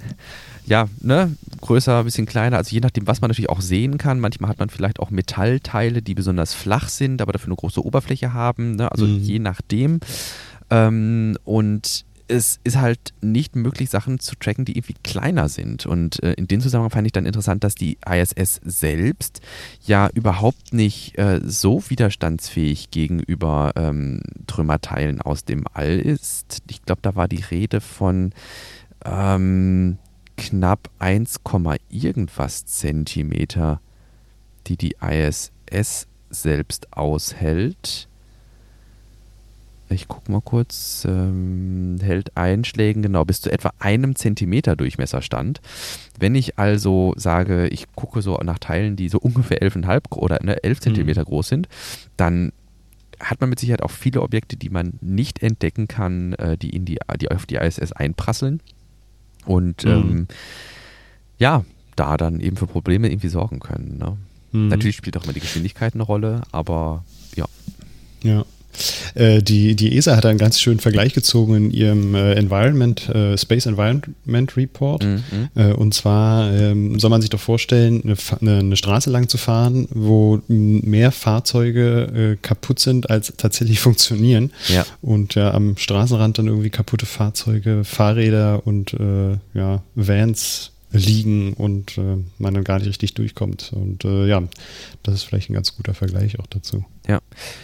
[0.66, 4.20] Ja, ne, größer, ein bisschen kleiner, also je nachdem, was man natürlich auch sehen kann.
[4.20, 8.32] Manchmal hat man vielleicht auch Metallteile, die besonders flach sind, aber dafür eine große Oberfläche
[8.34, 8.76] haben.
[8.76, 8.90] Ne?
[8.92, 9.18] Also mhm.
[9.18, 9.98] je nachdem.
[10.70, 15.86] Ähm, und es ist halt nicht möglich, Sachen zu tracken, die irgendwie kleiner sind.
[15.86, 19.40] Und äh, in dem Zusammenhang fand ich dann interessant, dass die ISS selbst
[19.84, 26.58] ja überhaupt nicht äh, so widerstandsfähig gegenüber ähm, Trümmerteilen aus dem All ist.
[26.70, 28.32] Ich glaube, da war die Rede von
[29.04, 29.98] ähm,
[30.36, 31.40] knapp 1,
[31.90, 33.80] irgendwas Zentimeter,
[34.66, 38.09] die die ISS selbst aushält
[39.90, 45.60] ich gucke mal kurz, ähm, hält Einschlägen genau bis zu etwa einem Zentimeter Durchmesser stand.
[46.18, 50.62] Wenn ich also sage, ich gucke so nach Teilen, die so ungefähr 11,5 oder ne,
[50.62, 51.26] 11 Zentimeter mhm.
[51.26, 51.68] groß sind,
[52.16, 52.52] dann
[53.18, 56.84] hat man mit Sicherheit auch viele Objekte, die man nicht entdecken kann, äh, die, in
[56.84, 58.62] die, die auf die ISS einprasseln.
[59.44, 59.90] Und mhm.
[59.90, 60.28] ähm,
[61.38, 61.64] ja,
[61.96, 63.98] da dann eben für Probleme irgendwie sorgen können.
[63.98, 64.16] Ne?
[64.52, 64.68] Mhm.
[64.68, 67.46] Natürlich spielt auch immer die Geschwindigkeit eine Rolle, aber ja.
[68.22, 68.44] Ja.
[69.14, 73.36] Äh, die, die ESA hat einen ganz schönen Vergleich gezogen in ihrem äh, Environment, äh,
[73.36, 75.04] Space Environment Report.
[75.04, 75.20] Mhm.
[75.76, 78.02] Und zwar ähm, soll man sich doch vorstellen,
[78.40, 84.52] eine, eine, Straße lang zu fahren, wo mehr Fahrzeuge kaputt sind, als tatsächlich funktionieren.
[84.68, 84.84] Ja.
[85.02, 88.94] Und ja, am Straßenrand dann irgendwie kaputte Fahrzeuge, Fahrräder und
[89.54, 93.72] ja, Vans liegen und äh, man dann gar nicht richtig durchkommt.
[93.72, 94.42] Und äh, ja,
[95.02, 96.84] das ist vielleicht ein ganz guter Vergleich auch dazu.
[97.06, 97.20] Ja.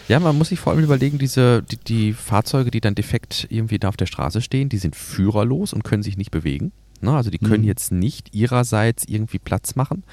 [0.08, 3.78] Ja, man muss sich vor allem überlegen, diese, die, die Fahrzeuge, die dann defekt irgendwie
[3.78, 6.72] da auf der Straße stehen, die sind führerlos und können sich nicht bewegen.
[7.00, 7.12] Ne?
[7.12, 7.68] Also die können mhm.
[7.68, 10.04] jetzt nicht ihrerseits irgendwie Platz machen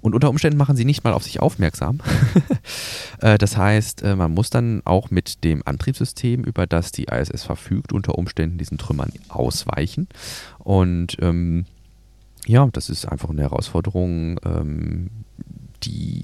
[0.00, 2.00] und unter Umständen machen sie nicht mal auf sich aufmerksam.
[3.20, 7.44] Äh, das heißt, äh, man muss dann auch mit dem Antriebssystem, über das die ISS
[7.44, 10.08] verfügt, unter Umständen diesen Trümmern ausweichen.
[10.58, 11.66] Und ähm,
[12.46, 15.10] ja, das ist einfach eine Herausforderung, ähm,
[15.82, 16.22] die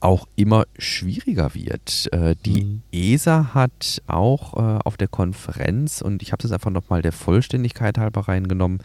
[0.00, 2.12] auch immer schwieriger wird.
[2.12, 2.82] Äh, die mhm.
[2.92, 7.98] ESA hat auch äh, auf der Konferenz, und ich habe es einfach nochmal der Vollständigkeit
[7.98, 8.80] halber reingenommen,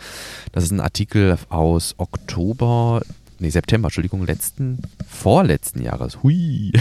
[0.51, 3.01] das ist ein Artikel aus Oktober
[3.41, 6.23] nee, September, Entschuldigung, letzten, vorletzten Jahres.
[6.23, 6.71] Hui.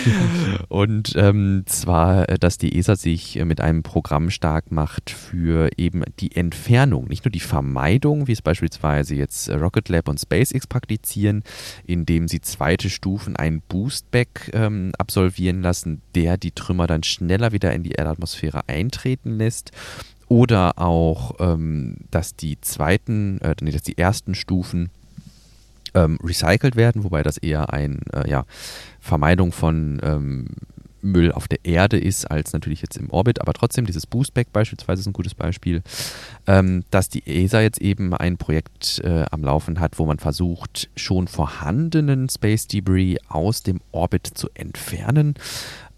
[0.68, 5.70] und ähm, zwar, äh, dass die ESA sich äh, mit einem Programm stark macht für
[5.76, 10.18] eben die Entfernung, nicht nur die Vermeidung, wie es beispielsweise jetzt äh, Rocket Lab und
[10.18, 11.44] SpaceX praktizieren,
[11.86, 17.72] indem sie zweite Stufen einen Boostback ähm, absolvieren lassen, der die Trümmer dann schneller wieder
[17.72, 19.72] in die Erdatmosphäre eintreten lässt
[20.30, 24.90] oder auch, ähm, dass die zweiten, äh, nee, dass die ersten Stufen
[25.94, 28.44] ähm, recycelt werden, wobei das eher ein äh, ja,
[29.00, 30.46] Vermeidung von ähm,
[31.02, 35.00] Müll auf der Erde ist, als natürlich jetzt im Orbit, aber trotzdem, dieses Boostback beispielsweise
[35.00, 35.82] ist ein gutes Beispiel,
[36.46, 40.90] ähm, dass die ESA jetzt eben ein Projekt äh, am Laufen hat, wo man versucht,
[40.96, 45.34] schon vorhandenen Space Debris aus dem Orbit zu entfernen.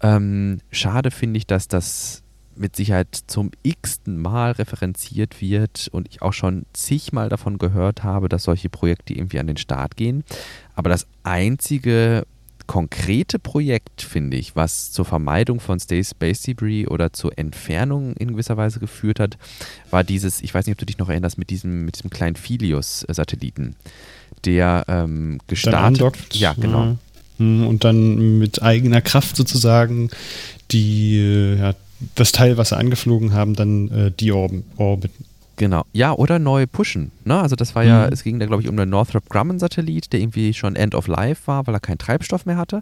[0.01, 2.22] Ähm, schade finde ich, dass das
[2.55, 8.29] mit Sicherheit zum x-ten Mal referenziert wird und ich auch schon zigmal davon gehört habe,
[8.29, 10.23] dass solche Projekte irgendwie an den Start gehen.
[10.75, 12.25] Aber das einzige
[12.67, 18.57] konkrete Projekt, finde ich, was zur Vermeidung von Space Debris oder zur Entfernung in gewisser
[18.57, 19.37] Weise geführt hat,
[19.89, 22.35] war dieses, ich weiß nicht, ob du dich noch erinnerst, mit diesem, mit diesem kleinen
[22.35, 23.75] Philius-Satelliten,
[24.45, 26.33] der ähm, gestartet.
[26.33, 26.97] Ja, genau.
[27.37, 27.67] Mhm.
[27.67, 30.09] Und dann mit eigener Kraft sozusagen
[30.71, 31.73] die, äh, ja,
[32.15, 35.11] das Teil, was sie angeflogen haben, dann äh, die Orbit
[35.55, 35.83] Genau.
[35.93, 37.11] Ja, oder neu pushen.
[37.25, 37.39] Ne?
[37.39, 38.13] Also das war ja, mhm.
[38.13, 41.43] es ging da, glaube ich, um den Northrop Grumman-Satellit, der irgendwie schon End of Life
[41.45, 42.81] war, weil er keinen Treibstoff mehr hatte.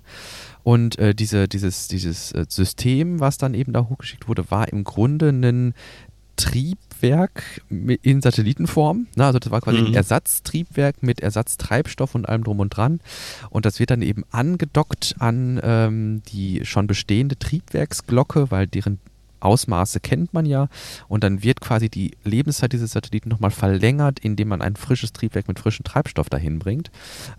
[0.64, 4.84] Und äh, diese, dieses, dieses äh, System, was dann eben da hochgeschickt wurde, war im
[4.86, 5.74] Grunde ein
[6.38, 9.08] Triebwerk in Satellitenform.
[9.16, 9.26] Ne?
[9.26, 9.88] Also das war quasi mhm.
[9.88, 13.02] ein Ersatztriebwerk mit Ersatztreibstoff und allem drum und dran.
[13.50, 19.00] Und das wird dann eben angedockt an ähm, die schon bestehende Triebwerksglocke, weil deren
[19.42, 20.68] Ausmaße kennt man ja
[21.08, 25.48] und dann wird quasi die Lebenszeit dieses Satelliten nochmal verlängert, indem man ein frisches Triebwerk
[25.48, 26.92] mit frischem Treibstoff dahin bringt.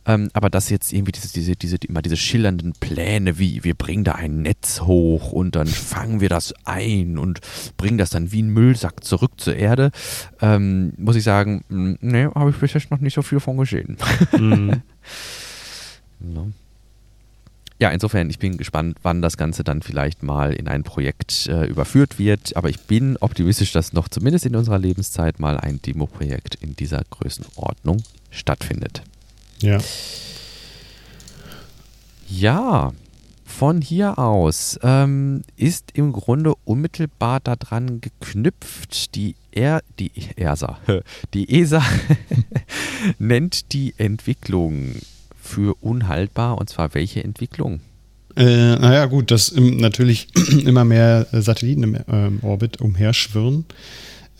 [0.07, 4.05] Ähm, aber dass jetzt irgendwie diese, diese, diese, immer diese schillernden Pläne wie wir bringen
[4.05, 7.41] da ein Netz hoch und dann fangen wir das ein und
[7.77, 9.91] bringen das dann wie ein Müllsack zurück zur Erde,
[10.41, 13.97] ähm, muss ich sagen, nee, habe ich bisher noch nicht so viel von gesehen.
[14.33, 14.83] Mhm.
[16.21, 16.53] no.
[17.83, 21.64] Ja, insofern, ich bin gespannt, wann das Ganze dann vielleicht mal in ein Projekt äh,
[21.64, 22.57] überführt wird.
[22.57, 27.03] Aber ich bin optimistisch, dass noch zumindest in unserer Lebenszeit mal ein Demo-Projekt in dieser
[27.11, 29.03] Größenordnung stattfindet.
[29.59, 29.81] Ja.
[32.29, 32.92] Ja,
[33.45, 40.79] von hier aus ähm, ist im Grunde unmittelbar daran geknüpft, die, er, die ERSA,
[41.35, 41.83] die ESA
[43.18, 44.95] nennt die Entwicklung
[45.42, 47.81] für unhaltbar und zwar welche Entwicklung?
[48.37, 50.28] Äh, naja, gut, dass im, natürlich
[50.64, 53.66] immer mehr Satelliten im ähm, Orbit umherschwirren,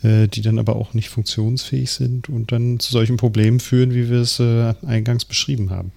[0.01, 4.09] äh, die dann aber auch nicht funktionsfähig sind und dann zu solchen Problemen führen, wie
[4.09, 5.91] wir es äh, eingangs beschrieben haben.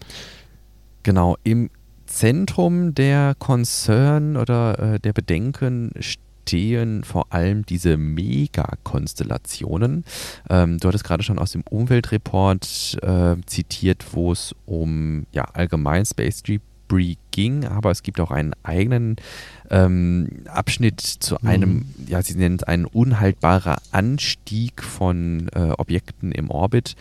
[1.05, 1.71] Genau, im
[2.07, 10.05] Zentrum der Konzern oder äh, der Bedenken steht stehen vor allem diese Megakonstellationen.
[10.49, 16.07] Ähm, du hattest gerade schon aus dem Umweltreport äh, zitiert, wo es um ja, allgemein
[16.07, 16.43] Space
[16.89, 19.17] Debris ging, aber es gibt auch einen eigenen
[19.71, 21.49] ähm, Abschnitt zu mhm.
[21.49, 21.85] einem, mhm.
[22.09, 26.97] ja, sie nennen es einen unhaltbarer Anstieg von äh, Objekten im Orbit.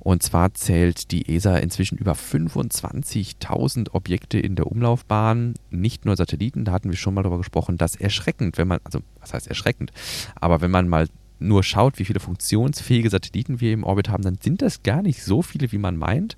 [0.00, 6.64] Und zwar zählt die ESA inzwischen über 25.000 Objekte in der Umlaufbahn, nicht nur Satelliten,
[6.64, 9.92] da hatten wir schon mal darüber gesprochen, das erschreckend, wenn man, also was heißt erschreckend,
[10.34, 11.08] aber wenn man mal
[11.40, 15.22] nur schaut, wie viele funktionsfähige Satelliten wir im Orbit haben, dann sind das gar nicht
[15.22, 16.36] so viele, wie man meint.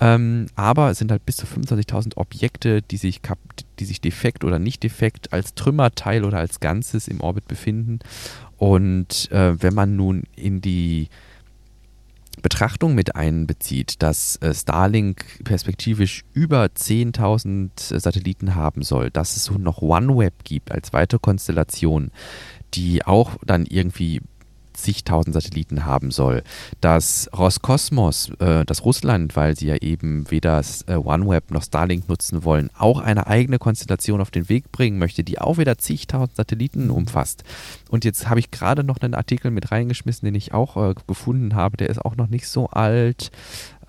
[0.00, 3.20] Ähm, aber es sind halt bis zu 25.000 Objekte, die sich,
[3.78, 7.98] die sich defekt oder nicht defekt als Trümmerteil oder als Ganzes im Orbit befinden.
[8.56, 11.08] Und äh, wenn man nun in die
[12.40, 19.54] Betrachtung mit einbezieht, dass äh, Starlink perspektivisch über 10.000 Satelliten haben soll, dass es so
[19.54, 22.10] noch OneWeb gibt als weitere Konstellation,
[22.74, 24.22] die auch dann irgendwie
[24.82, 26.42] zigtausend Satelliten haben soll.
[26.80, 32.44] Dass Roskosmos, äh, das Russland, weil sie ja eben weder äh, OneWeb noch Starlink nutzen
[32.44, 36.90] wollen, auch eine eigene Konstellation auf den Weg bringen möchte, die auch wieder zigtausend Satelliten
[36.90, 37.44] umfasst.
[37.88, 41.54] Und jetzt habe ich gerade noch einen Artikel mit reingeschmissen, den ich auch äh, gefunden
[41.54, 43.30] habe, der ist auch noch nicht so alt.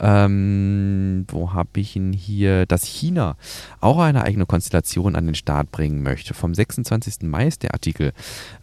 [0.01, 2.65] Ähm, wo habe ich ihn hier?
[2.65, 3.37] Dass China
[3.79, 6.33] auch eine eigene Konstellation an den Start bringen möchte.
[6.33, 7.21] Vom 26.
[7.21, 8.13] Mai ist der Artikel.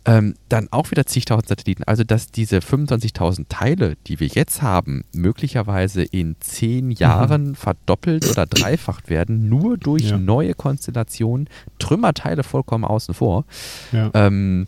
[0.04, 1.84] Ähm, dann auch wieder zigtausend Satelliten.
[1.84, 7.54] Also, dass diese 25.000 Teile, die wir jetzt haben, möglicherweise in zehn Jahren mhm.
[7.54, 10.18] verdoppelt oder dreifacht werden, nur durch ja.
[10.18, 11.48] neue Konstellationen.
[11.78, 13.44] Trümmerteile vollkommen außen vor.
[13.92, 14.10] Ja.
[14.14, 14.66] Ähm,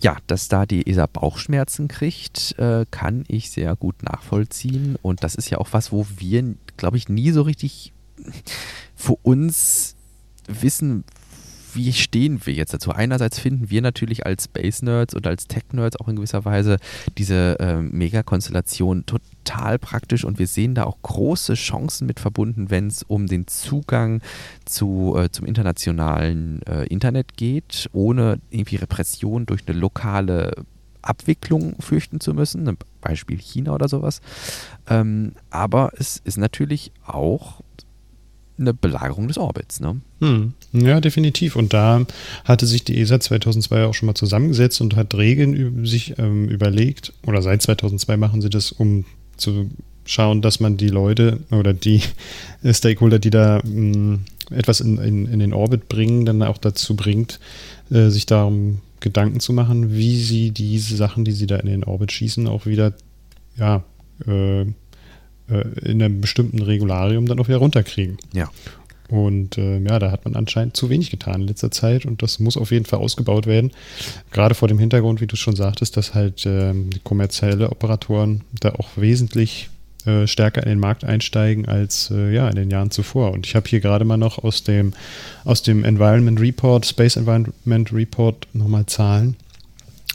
[0.00, 4.96] ja, dass da die ESA Bauchschmerzen kriegt, äh, kann ich sehr gut nachvollziehen.
[5.02, 7.92] Und das ist ja auch was, wo wir, glaube ich, nie so richtig
[8.94, 9.96] für uns
[10.46, 11.04] wissen,
[11.74, 12.92] wie stehen wir jetzt dazu?
[12.92, 16.76] Einerseits finden wir natürlich als Space Nerds und als Tech Nerds auch in gewisser Weise
[17.16, 22.88] diese äh, Megakonstellation total praktisch und wir sehen da auch große Chancen mit verbunden, wenn
[22.88, 24.20] es um den Zugang
[24.64, 30.52] zu, äh, zum internationalen äh, Internet geht, ohne irgendwie Repression durch eine lokale
[31.02, 34.20] Abwicklung fürchten zu müssen, Beispiel China oder sowas.
[34.88, 37.62] Ähm, aber es ist natürlich auch
[38.58, 39.80] eine Belagerung des Orbits.
[39.80, 40.00] Ne?
[40.20, 40.52] Hm.
[40.72, 41.56] Ja, definitiv.
[41.56, 42.04] Und da
[42.44, 47.12] hatte sich die ESA 2002 auch schon mal zusammengesetzt und hat Regeln sich ähm, überlegt,
[47.26, 49.04] oder seit 2002 machen sie das, um
[49.36, 49.70] zu
[50.04, 52.02] schauen, dass man die Leute oder die
[52.64, 56.96] Stakeholder, die da mh, hm, etwas in, in, in, den Orbit bringen, dann auch dazu
[56.96, 57.38] bringt,
[57.90, 61.84] äh, sich darum Gedanken zu machen, wie sie diese Sachen, die sie da in den
[61.84, 62.94] Orbit schießen, auch wieder,
[63.56, 63.84] ja,
[64.26, 64.64] äh, äh
[65.82, 68.16] in einem bestimmten Regularium dann auch wieder runterkriegen.
[68.32, 68.50] Ja.
[69.08, 72.38] Und äh, ja, da hat man anscheinend zu wenig getan in letzter Zeit und das
[72.38, 73.72] muss auf jeden Fall ausgebaut werden.
[74.32, 78.74] Gerade vor dem Hintergrund, wie du schon sagtest, dass halt äh, die kommerzielle Operatoren da
[78.74, 79.70] auch wesentlich
[80.06, 83.32] äh, stärker in den Markt einsteigen als äh, ja in den Jahren zuvor.
[83.32, 84.92] Und ich habe hier gerade mal noch aus dem
[85.44, 89.36] aus dem Environment Report, Space Environment Report nochmal Zahlen.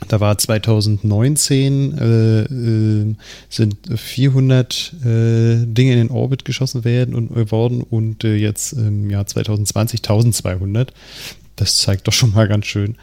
[0.08, 3.14] Da war 2019 äh, äh,
[3.48, 8.72] sind 400 äh, Dinge in den Orbit geschossen werden und äh, worden und äh, jetzt
[8.72, 10.92] im Jahr 2020 1200.
[11.56, 12.96] Das zeigt doch schon mal ganz schön,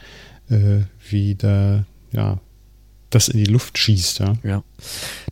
[0.50, 2.38] äh, wie da ja
[3.08, 4.20] das in die Luft schießt.
[4.20, 4.34] Ja.
[4.42, 4.64] ja.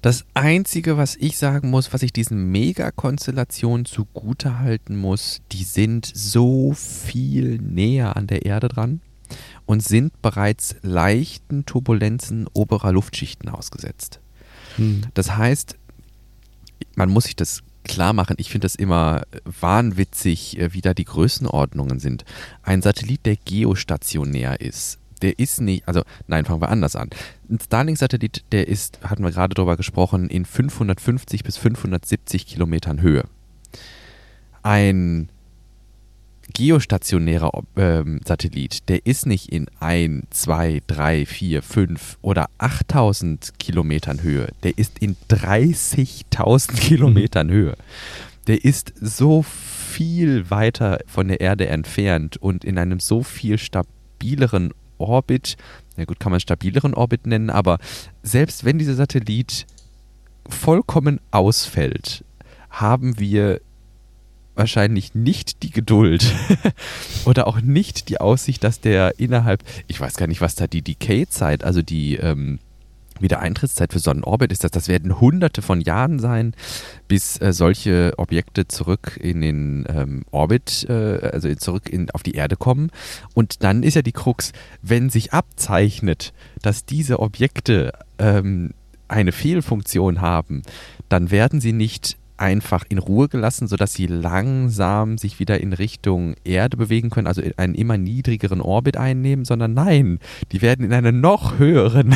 [0.02, 6.10] Das Einzige, was ich sagen muss, was ich diesen Megakonstellationen zugute halten muss, die sind
[6.12, 9.00] so viel näher an der Erde dran
[9.66, 14.20] und sind bereits leichten Turbulenzen oberer Luftschichten ausgesetzt.
[14.76, 15.02] Hm.
[15.14, 15.76] Das heißt,
[16.94, 18.36] man muss sich das klar machen.
[18.38, 22.24] Ich finde das immer wahnwitzig, äh, wie da die Größenordnungen sind.
[22.62, 27.10] Ein Satellit, der geostationär ist, der ist nicht, also nein, fangen wir anders an.
[27.48, 33.24] Ein Starlink-Satellit, der ist, hatten wir gerade drüber gesprochen, in 550 bis 570 Kilometern Höhe.
[34.62, 35.28] Ein
[36.50, 44.22] geostationärer ähm, Satellit, der ist nicht in 1, 2, 3, 4, 5 oder 8000 Kilometern
[44.22, 44.48] Höhe.
[44.62, 47.52] Der ist in 30.000 Kilometern mhm.
[47.52, 47.76] Höhe.
[48.46, 54.72] Der ist so viel weiter von der Erde entfernt und in einem so viel stabileren
[54.98, 55.56] Orbit.
[55.96, 57.78] Na gut, kann man stabileren Orbit nennen, aber
[58.22, 59.66] selbst wenn dieser Satellit
[60.48, 62.24] vollkommen ausfällt,
[62.70, 63.60] haben wir
[64.60, 66.34] wahrscheinlich nicht die Geduld
[67.24, 70.82] oder auch nicht die Aussicht, dass der innerhalb, ich weiß gar nicht, was da die
[70.82, 72.58] Decay-Zeit, also die ähm,
[73.20, 76.52] Wiedereintrittszeit für Sonnenorbit ist, dass das werden hunderte von Jahren sein,
[77.08, 82.34] bis äh, solche Objekte zurück in den ähm, Orbit, äh, also zurück in, auf die
[82.34, 82.90] Erde kommen.
[83.32, 84.52] Und dann ist ja die Krux,
[84.82, 88.74] wenn sich abzeichnet, dass diese Objekte ähm,
[89.08, 90.62] eine Fehlfunktion haben,
[91.08, 96.34] dann werden sie nicht einfach in Ruhe gelassen, sodass sie langsam sich wieder in Richtung
[96.44, 100.18] Erde bewegen können, also einen immer niedrigeren Orbit einnehmen, sondern nein,
[100.50, 102.14] die werden in einen noch höheren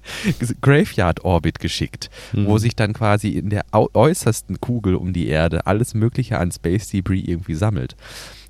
[0.60, 2.46] Graveyard-Orbit geschickt, mhm.
[2.46, 6.88] wo sich dann quasi in der äußersten Kugel um die Erde alles Mögliche an Space
[6.88, 7.96] Debris irgendwie sammelt.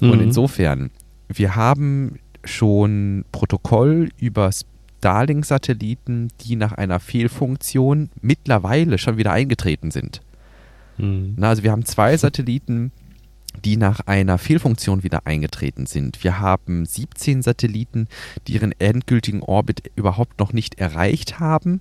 [0.00, 0.10] Mhm.
[0.10, 0.90] Und insofern,
[1.28, 4.50] wir haben schon Protokoll über
[4.98, 10.20] Starlink-Satelliten, die nach einer Fehlfunktion mittlerweile schon wieder eingetreten sind.
[10.98, 11.34] Mhm.
[11.36, 12.92] Na, also wir haben zwei Satelliten,
[13.64, 16.22] die nach einer Fehlfunktion wieder eingetreten sind.
[16.22, 18.08] Wir haben 17 Satelliten,
[18.46, 21.80] die ihren endgültigen Orbit überhaupt noch nicht erreicht haben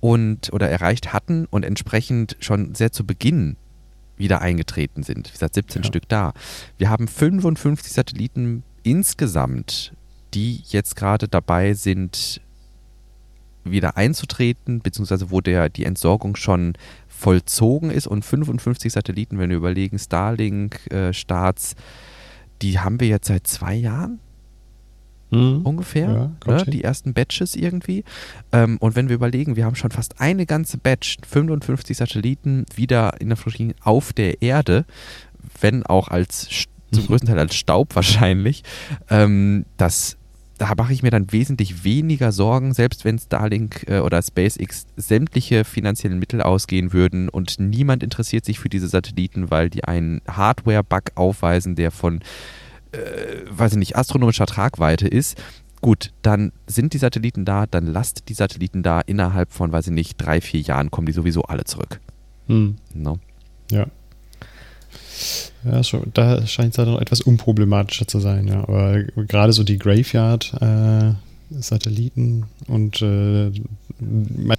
[0.00, 3.56] und oder erreicht hatten und entsprechend schon sehr zu Beginn
[4.16, 5.28] wieder eingetreten sind.
[5.28, 5.88] Wie gesagt, 17 ja.
[5.88, 6.32] Stück da.
[6.78, 9.92] Wir haben 55 Satelliten insgesamt,
[10.34, 12.40] die jetzt gerade dabei sind,
[13.64, 16.74] wieder einzutreten, beziehungsweise wo der, die Entsorgung schon
[17.24, 21.76] vollzogen ist und 55 Satelliten, wenn wir überlegen, Starlink-Starts, äh,
[22.60, 24.20] die haben wir jetzt seit zwei Jahren
[25.30, 25.62] mhm.
[25.62, 26.64] ungefähr, ja, ne?
[26.66, 28.04] die ersten Batches irgendwie.
[28.52, 33.18] Ähm, und wenn wir überlegen, wir haben schon fast eine ganze Batch, 55 Satelliten wieder
[33.22, 34.84] in der Flucht auf der Erde,
[35.62, 38.64] wenn auch als zum größten Teil als Staub wahrscheinlich,
[39.08, 40.18] ähm, das
[40.64, 45.64] da mache ich mir dann wesentlich weniger Sorgen, selbst wenn Starlink äh, oder SpaceX sämtliche
[45.64, 51.12] finanziellen Mittel ausgehen würden und niemand interessiert sich für diese Satelliten, weil die einen Hardware-Bug
[51.16, 52.20] aufweisen, der von,
[52.92, 52.98] äh,
[53.50, 55.36] weiß ich nicht, astronomischer Tragweite ist.
[55.82, 59.02] Gut, dann sind die Satelliten da, dann lasst die Satelliten da.
[59.02, 62.00] Innerhalb von, weiß ich nicht, drei, vier Jahren kommen die sowieso alle zurück.
[62.46, 62.76] Hm.
[62.94, 63.18] No?
[63.70, 63.86] Ja.
[65.64, 68.60] Ja, schon, da scheint es ja noch etwas unproblematischer zu sein, ja.
[68.60, 73.50] Aber gerade so die Graveyard-Satelliten äh, und äh,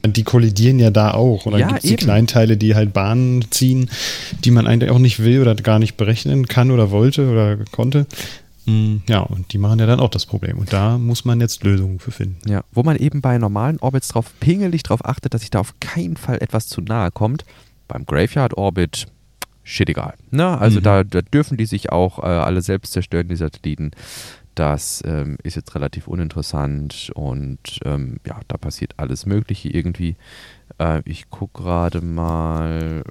[0.07, 1.45] die kollidieren ja da auch.
[1.45, 3.89] Und dann ja, gibt es die Kleinteile, die halt Bahnen ziehen,
[4.43, 8.05] die man eigentlich auch nicht will oder gar nicht berechnen kann oder wollte oder konnte.
[8.65, 10.57] Mm, ja, und die machen ja dann auch das Problem.
[10.57, 12.37] Und da muss man jetzt Lösungen für finden.
[12.49, 15.75] Ja, wo man eben bei normalen Orbits drauf pingelig darauf achtet, dass sich da auf
[15.79, 17.45] keinen Fall etwas zu nahe kommt.
[17.87, 19.05] Beim Graveyard Orbit
[19.65, 20.13] shit egal.
[20.31, 20.57] Ne?
[20.57, 20.83] Also mhm.
[20.83, 23.91] da, da, dürfen die sich auch äh, alle selbst zerstören, die Satelliten.
[24.55, 30.15] Das ähm, ist jetzt relativ uninteressant und ähm, ja, da passiert alles Mögliche irgendwie.
[30.79, 33.03] Äh, ich gucke gerade mal.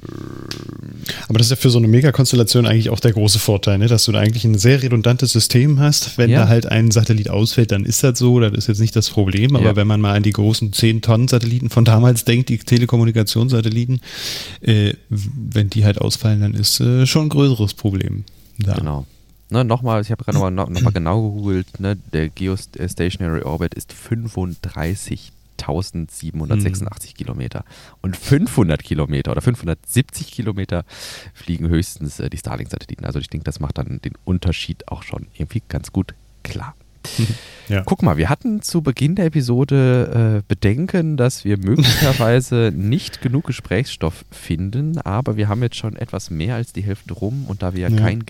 [1.28, 3.86] Aber das ist ja für so eine Megakonstellation eigentlich auch der große Vorteil, ne?
[3.86, 6.18] dass du da eigentlich ein sehr redundantes System hast.
[6.18, 6.42] Wenn ja.
[6.42, 9.54] da halt ein Satellit ausfällt, dann ist das so, das ist jetzt nicht das Problem.
[9.56, 9.76] Aber ja.
[9.76, 14.00] wenn man mal an die großen 10-Tonnen-Satelliten von damals denkt, die Telekommunikationssatelliten,
[14.60, 18.24] äh, wenn die halt ausfallen, dann ist äh, schon ein größeres Problem
[18.58, 18.74] da.
[18.74, 19.06] Genau.
[19.50, 25.32] Ne, nochmal, ich habe gerade nochmal noch, genau gegoogelt, ne, der Geostationary Orbit ist 35
[25.56, 27.16] 1786 hm.
[27.16, 27.64] Kilometer.
[28.02, 30.84] Und 500 Kilometer oder 570 Kilometer
[31.32, 33.04] fliegen höchstens äh, die Starlink-Satelliten.
[33.04, 36.74] Also ich denke, das macht dann den Unterschied auch schon irgendwie ganz gut klar.
[37.66, 37.82] Ja.
[37.86, 43.46] Guck mal, wir hatten zu Beginn der Episode äh, Bedenken, dass wir möglicherweise nicht genug
[43.46, 47.72] Gesprächsstoff finden, aber wir haben jetzt schon etwas mehr als die Hälfte rum und da
[47.72, 47.98] wir ja, ja.
[47.98, 48.26] kein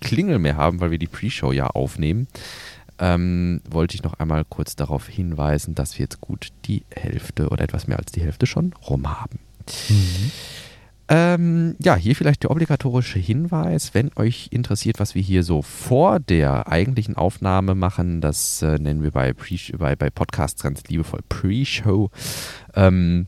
[0.00, 2.28] Klingel mehr haben, weil wir die Pre-Show ja aufnehmen,
[2.98, 7.64] ähm, wollte ich noch einmal kurz darauf hinweisen, dass wir jetzt gut die Hälfte oder
[7.64, 9.38] etwas mehr als die Hälfte schon rum haben.
[9.88, 10.30] Mhm.
[11.12, 16.20] Ähm, ja, hier vielleicht der obligatorische Hinweis, wenn euch interessiert, was wir hier so vor
[16.20, 19.34] der eigentlichen Aufnahme machen, das äh, nennen wir bei,
[19.76, 22.10] bei, bei Podcasts ganz liebevoll Pre-Show.
[22.76, 23.26] Ähm,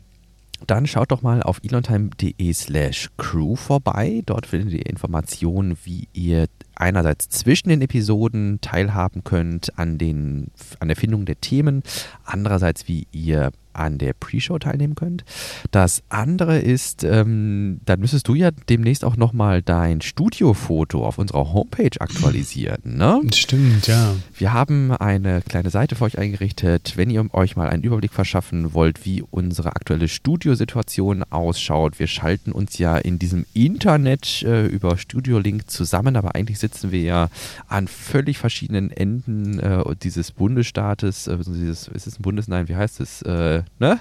[0.67, 4.23] dann schaut doch mal auf elontime.de slash crew vorbei.
[4.27, 6.47] Dort findet ihr Informationen, wie ihr
[6.83, 10.49] einerseits zwischen den Episoden teilhaben könnt an, den,
[10.81, 11.83] an der Findung der Themen,
[12.25, 15.25] andererseits wie ihr an der Pre-Show teilnehmen könnt.
[15.71, 21.53] Das andere ist, ähm, dann müsstest du ja demnächst auch nochmal dein Studiofoto auf unserer
[21.53, 22.81] Homepage aktualisieren.
[22.85, 23.21] Ne?
[23.35, 24.15] Stimmt, ja.
[24.37, 26.97] Wir haben eine kleine Seite für euch eingerichtet.
[26.97, 32.53] Wenn ihr euch mal einen Überblick verschaffen wollt, wie unsere aktuelle Studiosituation ausschaut, wir schalten
[32.53, 37.29] uns ja in diesem Internet äh, über Studio Link zusammen, aber eigentlich sitzen wir ja
[37.69, 42.77] an völlig verschiedenen Enden äh, dieses Bundesstaates, äh, dieses, ist es ein Bundes, nein, wie
[42.77, 43.23] heißt es?
[43.23, 44.01] Äh, ne?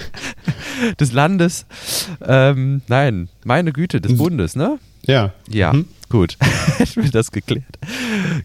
[1.00, 1.66] des Landes.
[2.20, 4.78] Ähm, nein, meine Güte, des Bundes, ne?
[5.06, 5.32] Ja.
[5.48, 5.86] Ja, mhm.
[6.08, 6.36] Gut.
[6.78, 7.78] Hätten wir das geklärt.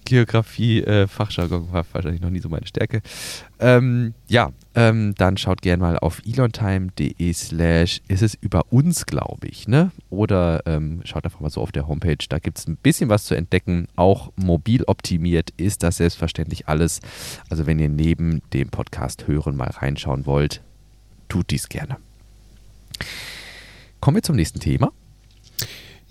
[0.05, 3.01] Geografie, äh, Fachjargon war wahrscheinlich noch nie so meine Stärke.
[3.59, 9.47] Ähm, ja, ähm, dann schaut gerne mal auf elontime.de slash ist es über uns, glaube
[9.47, 9.91] ich, ne?
[10.09, 13.25] Oder ähm, schaut einfach mal so auf der Homepage, da gibt es ein bisschen was
[13.25, 13.87] zu entdecken.
[13.95, 16.99] Auch mobil optimiert ist das selbstverständlich alles.
[17.49, 20.61] Also wenn ihr neben dem Podcast hören mal reinschauen wollt,
[21.29, 21.97] tut dies gerne.
[23.99, 24.91] Kommen wir zum nächsten Thema.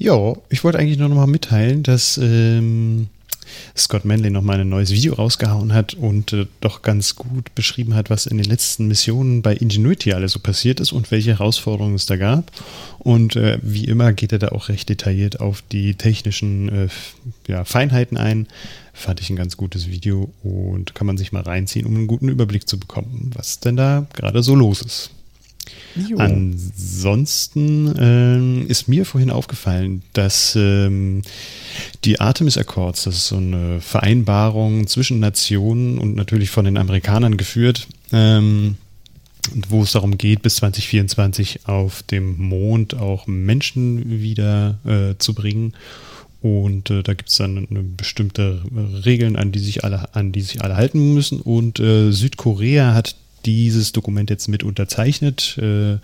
[0.03, 3.07] Ja, ich wollte eigentlich nur noch mal mitteilen, dass ähm,
[3.77, 7.95] Scott Manley noch mal ein neues Video rausgehauen hat und äh, doch ganz gut beschrieben
[7.95, 11.95] hat, was in den letzten Missionen bei Ingenuity alles so passiert ist und welche Herausforderungen
[11.95, 12.51] es da gab.
[12.99, 16.89] Und äh, wie immer geht er da auch recht detailliert auf die technischen äh,
[17.47, 18.49] ja, Feinheiten ein.
[18.93, 22.29] Fand ich ein ganz gutes Video und kann man sich mal reinziehen, um einen guten
[22.29, 25.11] Überblick zu bekommen, was denn da gerade so los ist.
[25.97, 26.19] Jo.
[26.19, 31.23] Ansonsten ähm, ist mir vorhin aufgefallen, dass ähm,
[32.05, 37.37] die Artemis Accords, das ist so eine Vereinbarung zwischen Nationen und natürlich von den Amerikanern
[37.37, 38.77] geführt, ähm,
[39.69, 45.75] wo es darum geht, bis 2024 auf dem Mond auch Menschen wieder äh, zu bringen.
[46.41, 48.63] Und äh, da gibt es dann bestimmte
[49.05, 51.41] Regeln, an die sich alle, an die sich alle halten müssen.
[51.41, 53.15] Und äh, Südkorea hat
[53.45, 55.59] dieses Dokument jetzt mit unterzeichnet.
[55.59, 55.99] Äh, äh,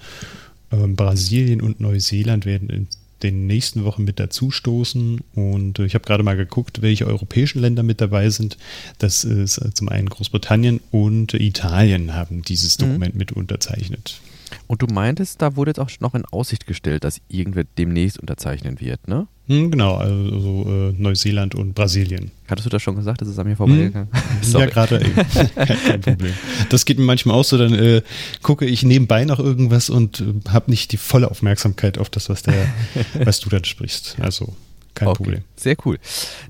[0.71, 2.89] Brasilien und Neuseeland werden in
[3.23, 5.21] den nächsten Wochen mit dazustoßen.
[5.35, 8.57] Und äh, ich habe gerade mal geguckt, welche europäischen Länder mit dabei sind.
[8.99, 12.85] Das ist äh, zum einen Großbritannien und Italien haben dieses mhm.
[12.85, 13.19] Dokument mhm.
[13.19, 14.21] mit unterzeichnet.
[14.67, 18.81] Und du meintest, da wurde jetzt auch noch in Aussicht gestellt, dass irgendwer demnächst unterzeichnen
[18.81, 19.27] wird, ne?
[19.49, 22.31] Hm, genau, also äh, Neuseeland und Brasilien.
[22.49, 23.23] Hattest du das schon gesagt?
[23.23, 24.11] Das ist an mir vorbeigegangen.
[24.13, 25.15] Hm, ja, gerade eben.
[25.15, 26.35] kein, kein, Problem.
[26.69, 28.03] Das geht mir manchmal auch so, dann äh,
[28.43, 32.43] gucke ich nebenbei noch irgendwas und äh, habe nicht die volle Aufmerksamkeit auf das, was,
[32.43, 32.67] der,
[33.25, 34.17] was du dann sprichst.
[34.21, 34.55] Also
[34.99, 35.17] kein okay.
[35.17, 35.45] Problem.
[35.57, 35.99] Sehr cool.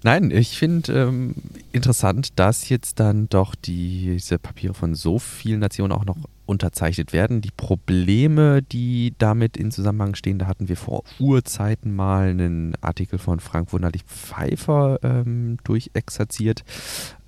[0.03, 1.35] Nein, ich finde ähm,
[1.71, 6.17] interessant, dass jetzt dann doch diese Papiere von so vielen Nationen auch noch
[6.49, 7.41] unterzeichnet werden.
[7.43, 13.19] Die Probleme, die damit in Zusammenhang stehen, da hatten wir vor Urzeiten mal einen Artikel
[13.19, 16.65] von Frank Wunderlich Pfeiffer ähm, durchexerziert.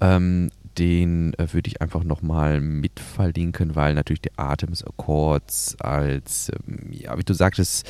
[0.00, 6.50] Ähm, den äh, würde ich einfach nochmal mit verlinken, weil natürlich die Artemis Accords als,
[6.66, 7.86] ähm, ja, wie du sagtest,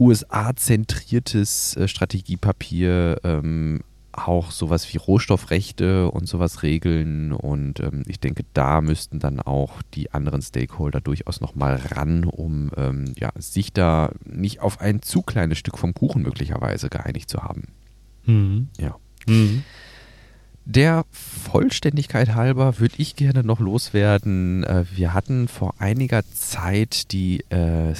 [0.00, 3.82] USA-zentriertes äh, Strategiepapier ähm,
[4.18, 7.32] auch sowas wie Rohstoffrechte und sowas regeln.
[7.32, 12.70] Und ähm, ich denke, da müssten dann auch die anderen Stakeholder durchaus nochmal ran, um
[12.76, 17.42] ähm, ja, sich da nicht auf ein zu kleines Stück vom Kuchen möglicherweise geeinigt zu
[17.42, 17.68] haben.
[18.26, 18.68] Mhm.
[18.78, 18.96] Ja.
[19.26, 19.62] Mhm.
[20.66, 24.64] Der Vollständigkeit halber würde ich gerne noch loswerden.
[24.64, 27.94] Äh, wir hatten vor einiger Zeit die äh,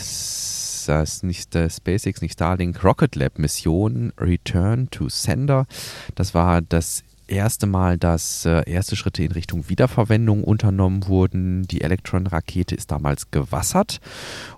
[0.89, 5.67] das nicht der SpaceX, nicht Starlink Rocket Lab Mission Return to Sender.
[6.15, 11.63] Das war das erste Mal, dass äh, erste Schritte in Richtung Wiederverwendung unternommen wurden.
[11.63, 14.01] Die Electron-Rakete ist damals gewassert.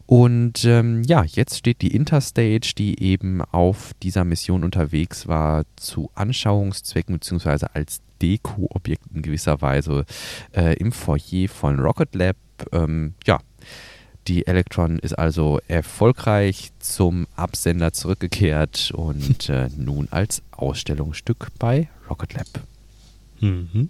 [0.07, 6.11] Und ähm, ja, jetzt steht die Interstage, die eben auf dieser Mission unterwegs war, zu
[6.15, 7.67] Anschauungszwecken bzw.
[7.73, 10.05] als Deko-Objekt in gewisser Weise
[10.55, 12.37] äh, im Foyer von Rocket Lab.
[12.73, 13.39] Ähm, ja,
[14.29, 22.35] die Electron ist also erfolgreich zum Absender zurückgekehrt und äh, nun als Ausstellungsstück bei Rocket
[22.35, 22.47] Lab.
[23.41, 23.89] Mhm.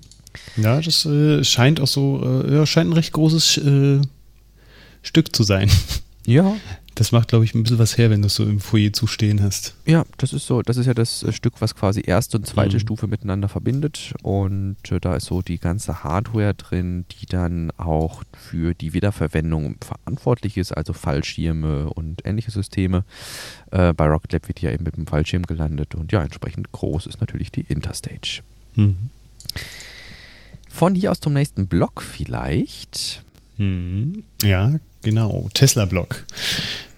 [0.57, 4.01] Ja, das äh, scheint auch so, äh, scheint ein recht großes äh,
[5.03, 5.71] Stück zu sein.
[6.27, 6.57] Ja,
[6.97, 9.07] das macht, glaube ich, ein bisschen was her, wenn du es so im Foyer zu
[9.07, 9.75] stehen hast.
[9.85, 10.63] Ja, das ist so.
[10.63, 12.81] Das ist ja das äh, Stück, was quasi erste und zweite mhm.
[12.81, 14.15] Stufe miteinander verbindet.
[14.23, 19.77] Und äh, da ist so die ganze Hardware drin, die dann auch für die Wiederverwendung
[19.83, 23.05] verantwortlich ist, also Fallschirme und ähnliche Systeme.
[23.71, 25.95] Äh, bei Rocket Lab wird ja eben mit dem Fallschirm gelandet.
[25.95, 28.41] Und ja, entsprechend groß ist natürlich die Interstage.
[28.75, 29.11] Mhm.
[30.71, 33.23] Von hier aus zum nächsten Block vielleicht.
[33.59, 34.25] Mhm.
[34.43, 35.51] Ja, genau.
[35.53, 36.25] Tesla-Block.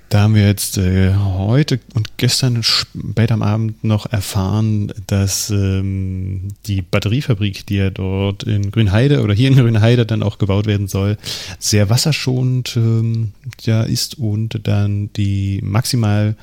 [0.09, 6.49] Da haben wir jetzt äh, heute und gestern spät am Abend noch erfahren, dass ähm,
[6.67, 10.89] die Batteriefabrik, die ja dort in Grünheide oder hier in Grünheide dann auch gebaut werden
[10.89, 11.19] soll,
[11.59, 16.37] sehr wasserschonend ähm, ja, ist und dann die maximal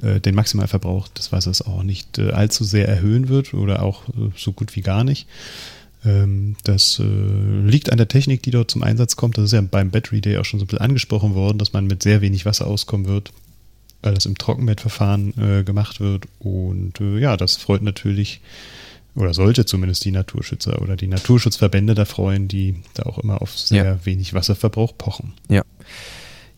[0.00, 4.30] äh, den Maximalverbrauch des Wassers auch nicht äh, allzu sehr erhöhen wird oder auch äh,
[4.36, 5.28] so gut wie gar nicht.
[6.04, 9.38] Ähm, das äh, liegt an der Technik, die dort zum Einsatz kommt.
[9.38, 11.86] Das ist ja beim Battery Day auch schon so ein bisschen angesprochen worden, dass man
[11.86, 13.32] mit sehr wenig Wasser auskommen wird,
[14.02, 16.26] weil das im Trockenbettverfahren äh, gemacht wird.
[16.38, 18.40] Und äh, ja, das freut natürlich
[19.14, 23.58] oder sollte zumindest die Naturschützer oder die Naturschutzverbände da freuen, die da auch immer auf
[23.58, 24.06] sehr ja.
[24.06, 25.34] wenig Wasserverbrauch pochen.
[25.48, 25.62] Ja.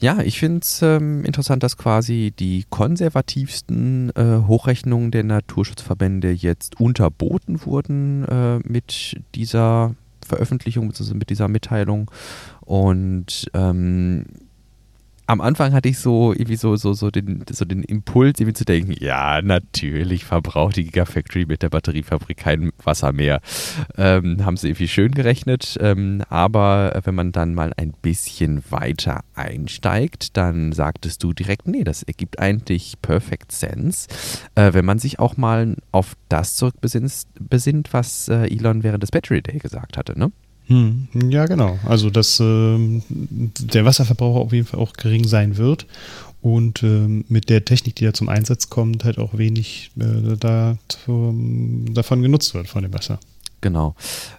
[0.05, 6.79] Ja, ich finde es ähm, interessant, dass quasi die konservativsten äh, Hochrechnungen der Naturschutzverbände jetzt
[6.79, 11.15] unterboten wurden äh, mit dieser Veröffentlichung, bzw.
[11.15, 12.11] mit dieser Mitteilung.
[12.61, 14.27] Und ähm,
[15.27, 18.65] am Anfang hatte ich so irgendwie so, so, so, den, so den Impuls, irgendwie zu
[18.65, 23.41] denken, ja, natürlich verbraucht die Gigafactory mit der Batteriefabrik kein Wasser mehr.
[23.97, 25.79] Ähm, haben sie irgendwie schön gerechnet.
[25.81, 31.85] Ähm, aber wenn man dann mal ein bisschen weiter einsteigt, dann sagtest du direkt, nee,
[31.85, 34.09] das ergibt eigentlich Perfect Sense.
[34.55, 39.43] Äh, wenn man sich auch mal auf das zurückbesinnt, was äh, Elon während des Battery
[39.43, 40.33] Day gesagt hatte, ne?
[40.67, 41.79] Hm, ja, genau.
[41.85, 45.87] Also, dass äh, der Wasserverbrauch auf jeden Fall auch gering sein wird
[46.41, 50.77] und äh, mit der Technik, die da zum Einsatz kommt, halt auch wenig äh, da,
[50.89, 53.19] zum, davon genutzt wird von dem Wasser.
[53.65, 53.95] Genau.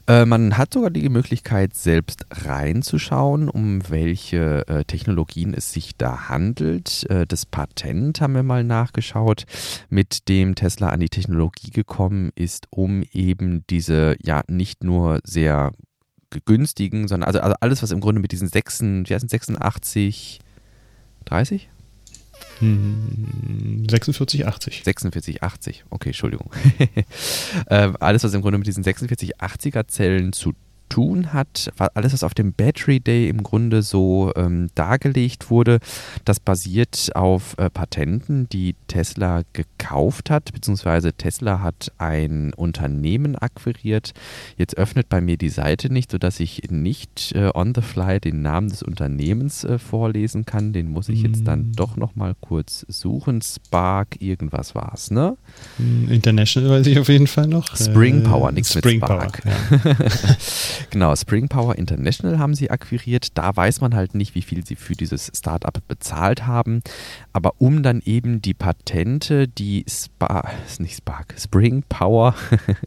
[0.05, 6.29] Äh, man hat sogar die Möglichkeit, selbst reinzuschauen, um welche äh, Technologien es sich da
[6.29, 7.09] handelt.
[7.09, 9.45] Äh, das Patent haben wir mal nachgeschaut,
[9.89, 15.71] mit dem Tesla an die Technologie gekommen ist, um eben diese ja nicht nur sehr
[16.45, 20.39] günstigen, sondern also, also alles, was im Grunde mit diesen 6, wie heißt 86,
[21.25, 21.69] 30?
[23.89, 24.83] 46, 80.
[24.83, 25.85] 46, 80.
[25.89, 26.51] Okay, Entschuldigung.
[27.67, 30.53] äh, alles, was im Grunde mit diesen 46, 80er Zellen zu
[30.89, 35.79] tun hat, alles, was auf dem Battery Day im Grunde so ähm, dargelegt wurde,
[36.23, 44.13] das basiert auf äh, Patenten, die Tesla gekauft hat, beziehungsweise Tesla hat ein Unternehmen akquiriert.
[44.57, 48.41] Jetzt öffnet bei mir die Seite nicht, sodass ich nicht äh, on the fly den
[48.41, 50.73] Namen des Unternehmens äh, vorlesen kann.
[50.73, 51.73] Den muss ich jetzt dann hm.
[51.75, 53.41] doch nochmal kurz suchen.
[53.41, 55.37] Spark, irgendwas war es, ne?
[55.77, 57.75] Hm, International weiß ich auf jeden Fall noch.
[57.75, 59.43] Spring Power, nichts Spring mit Spark.
[59.43, 59.51] Power,
[59.83, 59.95] ja.
[60.89, 63.37] Genau, Spring Power International haben sie akquiriert.
[63.37, 66.81] Da weiß man halt nicht, wie viel sie für dieses Startup bezahlt haben.
[67.33, 70.49] Aber um dann eben die Patente, die Spark,
[70.79, 72.35] nicht Spark, Spring Power,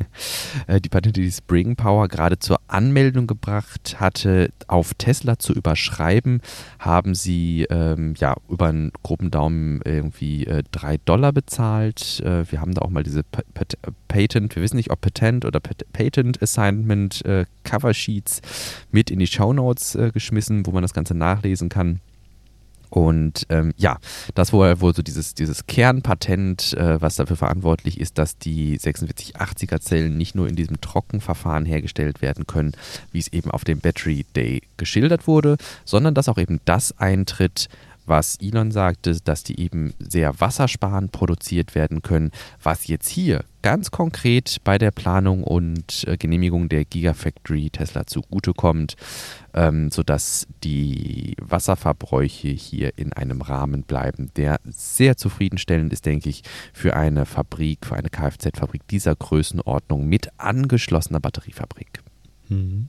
[0.67, 6.41] äh, die Patente, die Spring Power gerade zur Anmeldung gebracht hatte, auf Tesla zu überschreiben,
[6.79, 12.21] haben sie ähm, ja über einen groben Daumen irgendwie äh, drei Dollar bezahlt.
[12.21, 13.23] Äh, wir haben da auch mal diese
[14.09, 17.47] Patent, wir wissen nicht, ob Patent oder Patent Assignment äh,
[17.79, 18.41] Coversheets
[18.91, 22.01] mit in die Shownotes äh, geschmissen, wo man das Ganze nachlesen kann.
[22.91, 23.99] Und ähm, ja,
[24.35, 29.81] das war wohl so dieses, dieses Kernpatent, äh, was dafür verantwortlich ist, dass die 4680er
[29.81, 32.73] Zellen nicht nur in diesem Trockenverfahren hergestellt werden können,
[33.13, 37.69] wie es eben auf dem Battery Day geschildert wurde, sondern dass auch eben das eintritt,
[38.09, 42.31] was Elon sagte, dass die eben sehr wassersparend produziert werden können,
[42.63, 48.97] was jetzt hier ganz konkret bei der Planung und äh, Genehmigung der Gigafactory Tesla zugutekommt,
[49.55, 56.43] ähm, sodass die Wasserverbräuche hier in einem Rahmen bleiben, der sehr zufriedenstellend ist, denke ich,
[56.73, 62.01] für eine Fabrik, für eine Kfz-Fabrik dieser Größenordnung mit angeschlossener Batteriefabrik.
[62.49, 62.89] Mhm.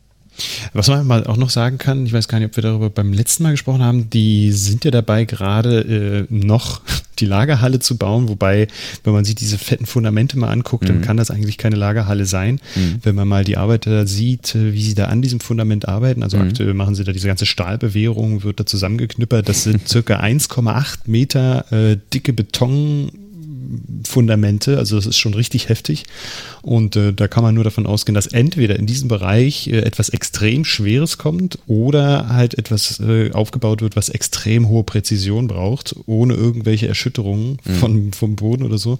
[0.73, 3.13] Was man mal auch noch sagen kann, ich weiß gar nicht, ob wir darüber beim
[3.13, 6.81] letzten Mal gesprochen haben, die sind ja dabei, gerade äh, noch
[7.19, 8.67] die Lagerhalle zu bauen, wobei,
[9.03, 10.87] wenn man sich diese fetten Fundamente mal anguckt, mhm.
[10.87, 12.61] dann kann das eigentlich keine Lagerhalle sein.
[12.75, 12.99] Mhm.
[13.03, 16.37] Wenn man mal die Arbeiter sieht, äh, wie sie da an diesem Fundament arbeiten, also
[16.37, 16.43] mhm.
[16.43, 21.71] aktuell machen sie da diese ganze Stahlbewehrung, wird da zusammengeknüppert, das sind circa 1,8 Meter
[21.71, 23.11] äh, dicke Beton
[24.07, 24.77] Fundamente.
[24.77, 26.05] Also das ist schon richtig heftig.
[26.61, 30.09] Und äh, da kann man nur davon ausgehen, dass entweder in diesem Bereich äh, etwas
[30.09, 36.33] extrem Schweres kommt oder halt etwas äh, aufgebaut wird, was extrem hohe Präzision braucht, ohne
[36.33, 37.73] irgendwelche Erschütterungen mhm.
[37.75, 38.99] von, vom Boden oder so.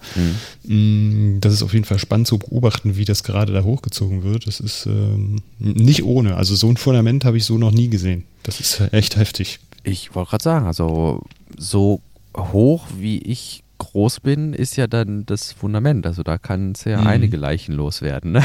[0.66, 1.36] Mhm.
[1.36, 4.48] Mm, das ist auf jeden Fall spannend zu beobachten, wie das gerade da hochgezogen wird.
[4.48, 6.36] Das ist ähm, nicht ohne.
[6.36, 8.24] Also so ein Fundament habe ich so noch nie gesehen.
[8.44, 9.60] Das ist echt heftig.
[9.84, 11.24] Ich wollte gerade sagen, also
[11.58, 12.02] so
[12.36, 16.06] hoch wie ich groß bin, ist ja dann das Fundament.
[16.06, 17.08] Also da kann es ja mhm.
[17.08, 18.34] einige Leichen loswerden.
[18.34, 18.44] Ne?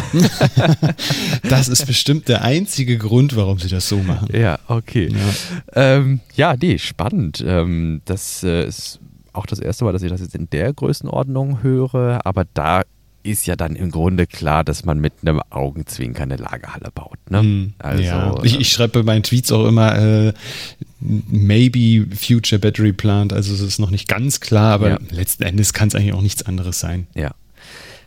[1.48, 4.28] das ist bestimmt der einzige Grund, warum sie das so machen.
[4.32, 5.10] Ja, okay.
[5.12, 7.44] Ja, ähm, ja nee, spannend.
[7.46, 9.00] Ähm, das äh, ist
[9.34, 12.82] auch das erste Mal, dass ich das jetzt in der Größenordnung höre, aber da
[13.24, 17.18] ist ja dann im Grunde klar, dass man mit einem Augenzwinkern eine Lagerhalle baut.
[17.30, 17.42] Ne?
[17.42, 18.34] Mm, also, ja.
[18.42, 20.32] ich, ich, schreibe bei meinen Tweets auch immer äh,
[21.04, 23.32] maybe future battery plant.
[23.32, 24.98] Also es ist noch nicht ganz klar, aber ja.
[25.10, 27.06] letzten Endes kann es eigentlich auch nichts anderes sein.
[27.14, 27.32] Ja.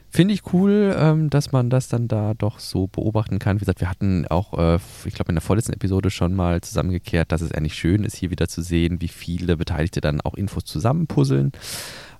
[0.09, 3.57] Finde ich cool, ähm, dass man das dann da doch so beobachten kann.
[3.57, 7.31] Wie gesagt, wir hatten auch, äh, ich glaube, in der vorletzten Episode schon mal zusammengekehrt,
[7.31, 10.65] dass es eigentlich schön ist, hier wieder zu sehen, wie viele Beteiligte dann auch Infos
[10.65, 11.51] zusammenpuzzeln.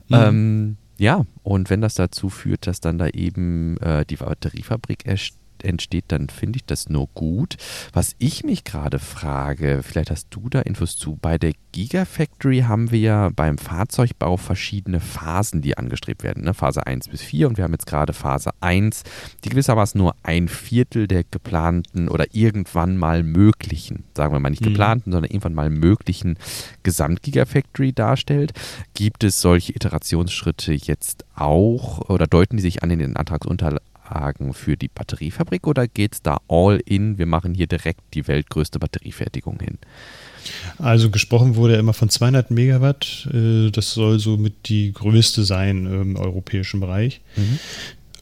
[0.10, 0.16] Mhm.
[0.16, 5.06] Ähm, ja, und wenn das dazu führt, dass dann da eben äh, die Batteriefabrik
[5.64, 7.58] entsteht, dann finde ich das nur gut.
[7.94, 12.92] Was ich mich gerade frage, vielleicht hast du da Infos zu, bei der Gigafactory haben
[12.92, 16.44] wir ja beim Fahrzeugbau verschiedene Phasen, die angestrebt werden.
[16.44, 16.54] Ne?
[16.54, 19.04] Phase 1 bis 4 und wir haben jetzt gerade Phase 1,
[19.44, 24.62] die gewissermaßen nur ein Viertel der geplanten oder irgendwann mal möglichen, sagen wir mal nicht
[24.62, 24.70] mhm.
[24.70, 26.38] geplanten, sondern irgendwann mal möglichen
[26.82, 28.54] Gesamtgigafactory darstellt.
[28.96, 33.87] Gibt es solche Iterationsschritte jetzt auch oder deuten die sich an in den Antragsunterlagen?
[34.10, 37.18] Hagen für die Batteriefabrik oder geht es da all in?
[37.18, 39.78] Wir machen hier direkt die weltgrößte Batteriefertigung hin.
[40.78, 43.28] Also gesprochen wurde immer von 200 Megawatt.
[43.34, 47.22] Äh, das soll so mit die größte sein im europäischen Bereich.
[47.36, 47.60] Mhm.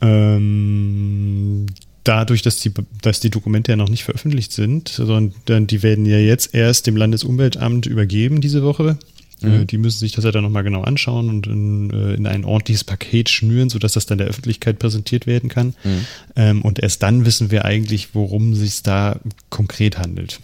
[0.02, 1.66] Ähm,
[2.04, 2.72] dadurch, dass die,
[3.02, 6.96] dass die Dokumente ja noch nicht veröffentlicht sind, sondern die werden ja jetzt erst dem
[6.96, 8.98] Landesumweltamt übergeben diese Woche.
[9.46, 9.68] Äh, mhm.
[9.68, 12.84] Die müssen sich das ja dann nochmal genau anschauen und in, äh, in, ein ordentliches
[12.84, 15.76] Paket schnüren, sodass das dann der Öffentlichkeit präsentiert werden kann.
[15.84, 16.06] Mhm.
[16.36, 19.20] Ähm, und erst dann wissen wir eigentlich, worum es sich da
[19.50, 20.40] konkret handelt.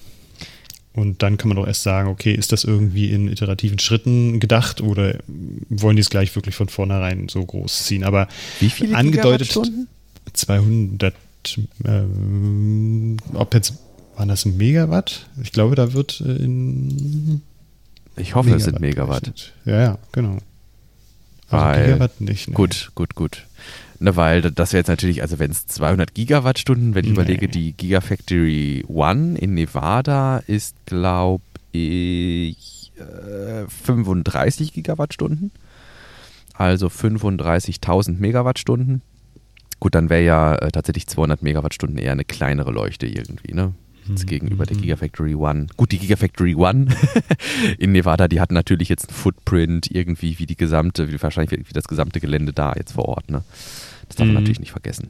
[0.94, 4.82] Und dann kann man doch erst sagen, okay, ist das irgendwie in iterativen Schritten gedacht
[4.82, 5.20] oder
[5.70, 8.04] wollen die es gleich wirklich von vornherein so groß ziehen?
[8.04, 8.28] Aber
[8.60, 9.58] Wie viele angedeutet
[10.34, 11.14] 200,
[11.86, 13.76] ähm, ob jetzt,
[14.18, 15.30] waren das ein Megawatt?
[15.42, 17.42] Ich glaube, da wird äh, in
[18.16, 19.24] ich hoffe, Megawatt es sind Megawatt.
[19.24, 19.54] Berechnet.
[19.66, 20.38] Ja, ja, genau.
[21.50, 22.48] Also weil, Gigawatt nicht.
[22.50, 22.54] Ne?
[22.54, 23.46] Gut, gut, gut.
[24.00, 27.16] Ne, weil das wäre jetzt natürlich, also wenn es 200 Gigawattstunden, wenn ich nee.
[27.16, 35.52] überlege, die Gigafactory One in Nevada ist, glaube ich, äh, 35 Gigawattstunden.
[36.54, 39.02] Also 35.000 Megawattstunden.
[39.80, 43.74] Gut, dann wäre ja äh, tatsächlich 200 Megawattstunden eher eine kleinere Leuchte irgendwie, ne?
[44.08, 44.28] Jetzt mhm.
[44.28, 44.82] gegenüber der mhm.
[44.82, 45.68] Gigafactory One.
[45.78, 46.88] Gut, die Gigafactory One
[47.78, 51.74] in Nevada, die hat natürlich jetzt einen Footprint irgendwie wie die gesamte, wie wahrscheinlich wie
[51.74, 53.30] das gesamte Gelände da jetzt vor Ort.
[53.30, 53.44] Ne?
[54.08, 54.34] Das darf man mhm.
[54.36, 55.10] natürlich nicht vergessen.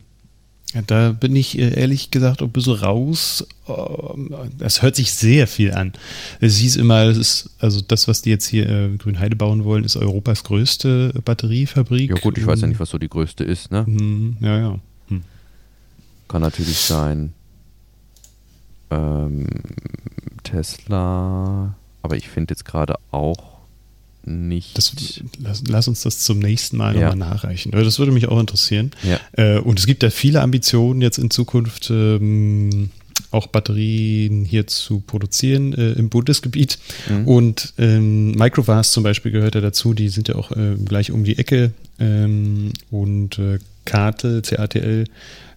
[0.73, 3.45] Ja, da bin ich äh, ehrlich gesagt ein bisschen raus.
[4.57, 5.91] Das ähm, hört sich sehr viel an.
[6.39, 9.83] Es hieß immer, es ist, also das, was die jetzt hier äh, Grünheide bauen wollen,
[9.83, 12.11] ist Europas größte Batteriefabrik.
[12.11, 13.85] Ja gut, ich weiß ja nicht, was so die größte ist, ne?
[14.39, 14.79] Ja, ja.
[15.09, 15.23] Hm.
[16.29, 17.33] Kann natürlich sein
[18.91, 19.47] ähm,
[20.43, 23.51] Tesla, aber ich finde jetzt gerade auch
[24.23, 24.77] nicht.
[24.77, 24.93] Das,
[25.39, 27.09] lass, lass, uns das zum nächsten Mal ja.
[27.09, 27.71] nochmal nachreichen.
[27.71, 28.91] Das würde mich auch interessieren.
[29.03, 29.19] Ja.
[29.33, 31.89] Äh, und es gibt ja viele Ambitionen jetzt in Zukunft.
[31.89, 32.91] Ähm,
[33.29, 36.79] auch Batterien hier zu produzieren äh, im Bundesgebiet.
[37.09, 37.27] Mhm.
[37.27, 41.23] Und ähm, Microvast zum Beispiel gehört ja dazu, die sind ja auch äh, gleich um
[41.23, 41.71] die Ecke.
[41.99, 45.05] Ähm, und äh, Karte, CATL,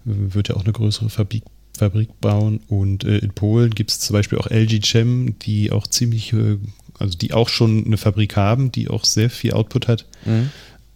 [0.04, 1.42] wird ja auch eine größere Fabrik
[1.76, 2.60] Fabrik bauen.
[2.68, 6.58] Und äh, in Polen gibt es zum Beispiel auch LG Chem, die auch ziemlich äh,
[6.98, 10.06] also die auch schon eine Fabrik haben, die auch sehr viel Output hat.
[10.24, 10.50] Mhm.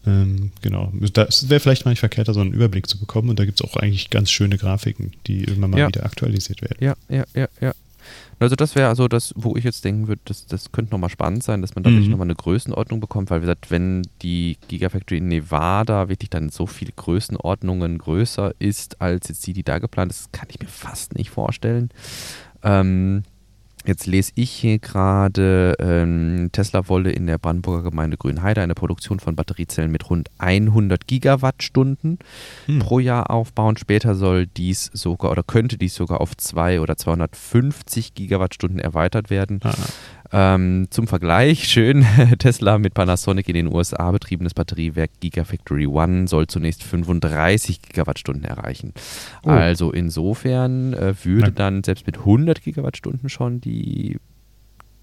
[0.06, 0.92] Ähm, genau.
[1.12, 3.28] Das wäre vielleicht mal nicht verkehrt, da so einen Überblick zu bekommen.
[3.30, 5.88] Und da gibt es auch eigentlich ganz schöne Grafiken, die irgendwann mal ja.
[5.88, 6.78] wieder aktualisiert werden.
[6.80, 7.72] Ja, ja, ja, ja.
[8.38, 11.42] Also das wäre also das, wo ich jetzt denken würde, das, das könnte nochmal spannend
[11.42, 11.94] sein, dass man da mhm.
[11.94, 16.50] wirklich nochmal eine Größenordnung bekommt, weil wie gesagt, wenn die Gigafactory in Nevada wirklich dann
[16.50, 20.68] so viele Größenordnungen größer ist als jetzt die, die da geplant ist, kann ich mir
[20.68, 21.90] fast nicht vorstellen.
[22.62, 23.24] Ähm,
[23.88, 29.18] Jetzt lese ich hier gerade, ähm, Tesla wolle in der Brandenburger Gemeinde Grünheide eine Produktion
[29.18, 32.18] von Batteriezellen mit rund 100 Gigawattstunden
[32.66, 32.80] hm.
[32.80, 33.78] pro Jahr aufbauen.
[33.78, 39.60] Später soll dies sogar oder könnte dies sogar auf 2 oder 250 Gigawattstunden erweitert werden.
[39.64, 39.74] Ah.
[40.30, 42.04] Ähm, zum Vergleich, schön,
[42.38, 48.92] Tesla mit Panasonic in den USA betriebenes Batteriewerk Gigafactory One soll zunächst 35 Gigawattstunden erreichen.
[49.42, 49.50] Oh.
[49.50, 54.18] Also insofern äh, würde dann selbst mit 100 Gigawattstunden schon die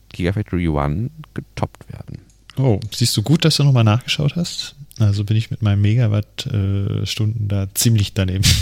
[0.09, 2.19] Gigafactory One getoppt werden.
[2.57, 4.75] Oh, siehst du gut, dass du nochmal nachgeschaut hast?
[4.99, 8.45] Also bin ich mit meinen Megawattstunden äh, da ziemlich daneben.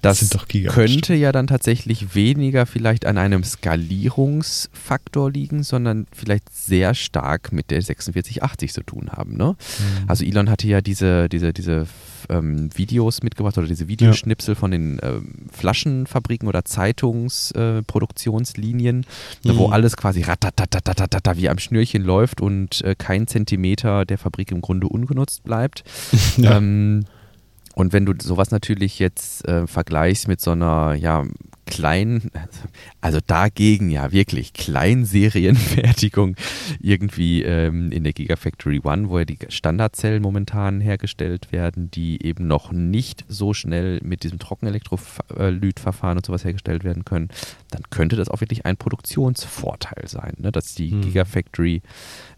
[0.00, 6.94] Das, das könnte ja dann tatsächlich weniger vielleicht an einem Skalierungsfaktor liegen, sondern vielleicht sehr
[6.94, 9.36] stark mit der 4680 zu tun haben.
[9.36, 9.56] Ne?
[9.56, 10.08] Mhm.
[10.08, 11.88] Also Elon hatte ja diese, diese, diese
[12.28, 14.58] ähm, Videos mitgebracht oder diese Videoschnipsel ja.
[14.58, 19.04] von den ähm, Flaschenfabriken oder Zeitungsproduktionslinien,
[19.44, 19.58] äh, mhm.
[19.58, 24.60] wo alles quasi ratatatatata wie am Schnürchen läuft und äh, kein Zentimeter der Fabrik im
[24.60, 25.84] Grunde ungenutzt bleibt.
[26.36, 26.58] Ja.
[26.58, 27.04] Ähm,
[27.74, 31.24] und wenn du sowas natürlich jetzt äh, vergleichst mit so einer, ja,
[31.68, 32.30] kleinen,
[33.00, 36.36] also dagegen ja wirklich Kleinserienfertigung
[36.80, 42.46] irgendwie ähm, in der Gigafactory One, wo ja die Standardzellen momentan hergestellt werden, die eben
[42.46, 47.28] noch nicht so schnell mit diesem Trockenelektrolytverfahren und sowas hergestellt werden können,
[47.70, 50.50] dann könnte das auch wirklich ein Produktionsvorteil sein, ne?
[50.50, 51.02] dass die hm.
[51.02, 51.82] Gigafactory,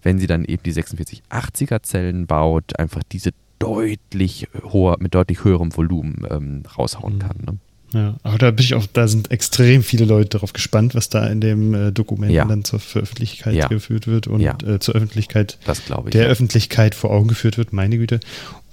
[0.02, 5.76] wenn sie dann eben die 4680er Zellen baut, einfach diese deutlich hoher, mit deutlich höherem
[5.76, 7.18] Volumen ähm, raushauen mhm.
[7.20, 7.36] kann.
[7.46, 7.58] Ne?
[7.92, 11.26] Ja, aber da bin ich auch, da sind extrem viele Leute darauf gespannt, was da
[11.26, 12.44] in dem äh, Dokument ja.
[12.44, 13.66] dann zur Veröffentlichkeit ja.
[13.66, 14.56] geführt wird und ja.
[14.64, 18.20] äh, zur Öffentlichkeit, ich, der Öffentlichkeit vor Augen geführt wird, meine Güte.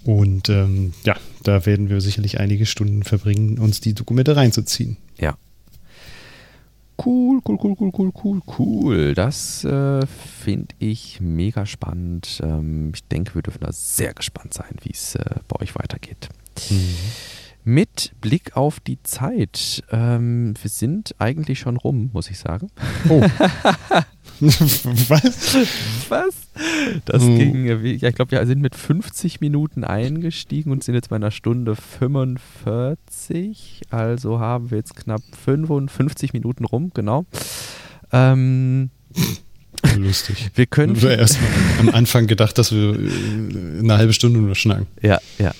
[0.03, 4.97] Und ähm, ja, da werden wir sicherlich einige Stunden verbringen, uns die Dokumente reinzuziehen.
[5.20, 5.36] Ja,
[6.99, 9.13] Cool, cool, cool, cool, cool, cool, cool.
[9.13, 12.41] Das äh, finde ich mega spannend.
[12.43, 16.30] Ähm, ich denke, wir dürfen da sehr gespannt sein, wie es äh, bei euch weitergeht.
[16.72, 16.95] Mhm.
[17.68, 19.84] Mit Blick auf die Zeit.
[19.91, 22.72] Ähm, wir sind eigentlich schon rum, muss ich sagen.
[23.09, 23.20] Oh.
[24.39, 25.57] Was?
[26.07, 26.36] Was?
[27.03, 27.38] Das hm.
[27.38, 27.76] ging, ja,
[28.07, 33.82] ich glaube, wir sind mit 50 Minuten eingestiegen und sind jetzt bei einer Stunde 45.
[33.89, 37.26] Also haben wir jetzt knapp 55 Minuten rum, genau.
[38.13, 38.91] Ähm,
[39.97, 40.51] Lustig.
[40.55, 40.95] Wir können.
[40.95, 41.38] Ich erst
[41.80, 44.88] am Anfang gedacht, dass wir eine halbe Stunde nur schnacken.
[45.01, 45.51] Ja, ja.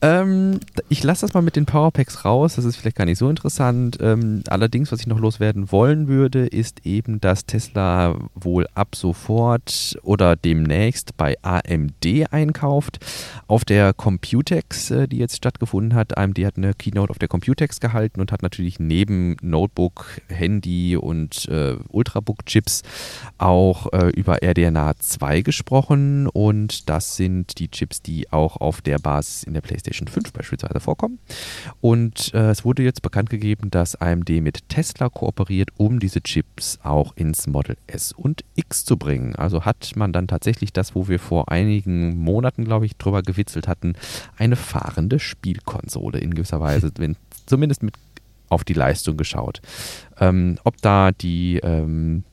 [0.00, 3.28] Ähm, ich lasse das mal mit den Powerpacks raus, das ist vielleicht gar nicht so
[3.28, 3.98] interessant.
[4.00, 9.98] Ähm, allerdings, was ich noch loswerden wollen würde, ist eben, dass Tesla wohl ab sofort
[10.02, 12.98] oder demnächst bei AMD einkauft.
[13.46, 17.80] Auf der Computex, äh, die jetzt stattgefunden hat, AMD hat eine Keynote auf der Computex
[17.80, 22.82] gehalten und hat natürlich neben Notebook, Handy und äh, Ultrabook-Chips
[23.38, 28.98] auch äh, über RDNA 2 gesprochen und das sind die Chips, die auch auf der
[28.98, 31.18] Basis in der PlayStation 5 beispielsweise vorkommen.
[31.80, 36.78] Und äh, es wurde jetzt bekannt gegeben, dass AMD mit Tesla kooperiert, um diese Chips
[36.82, 39.34] auch ins Model S und X zu bringen.
[39.36, 43.68] Also hat man dann tatsächlich das, wo wir vor einigen Monaten, glaube ich, drüber gewitzelt
[43.68, 43.94] hatten,
[44.36, 47.16] eine fahrende Spielkonsole in gewisser Weise, wenn,
[47.46, 47.94] zumindest mit
[48.48, 49.62] auf die Leistung geschaut.
[50.18, 52.24] Ähm, ob da die ähm,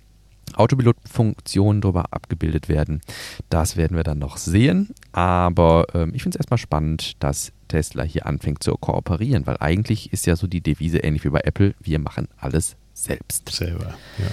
[0.60, 3.02] Autopilot-Funktionen darüber abgebildet werden.
[3.50, 4.90] Das werden wir dann noch sehen.
[5.12, 10.14] Aber ähm, ich finde es erstmal spannend, dass Tesla hier anfängt zu kooperieren, weil eigentlich
[10.14, 13.50] ist ja so die Devise ähnlich wie bei Apple, wir machen alles selbst.
[13.50, 14.26] Selber, ja.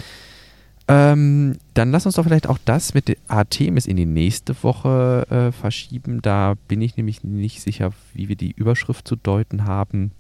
[0.87, 5.53] Ähm, dann lass uns doch vielleicht auch das mit Artemis in die nächste Woche äh,
[5.53, 6.21] verschieben.
[6.21, 10.13] Da bin ich nämlich nicht sicher, wie wir die Überschrift zu deuten haben.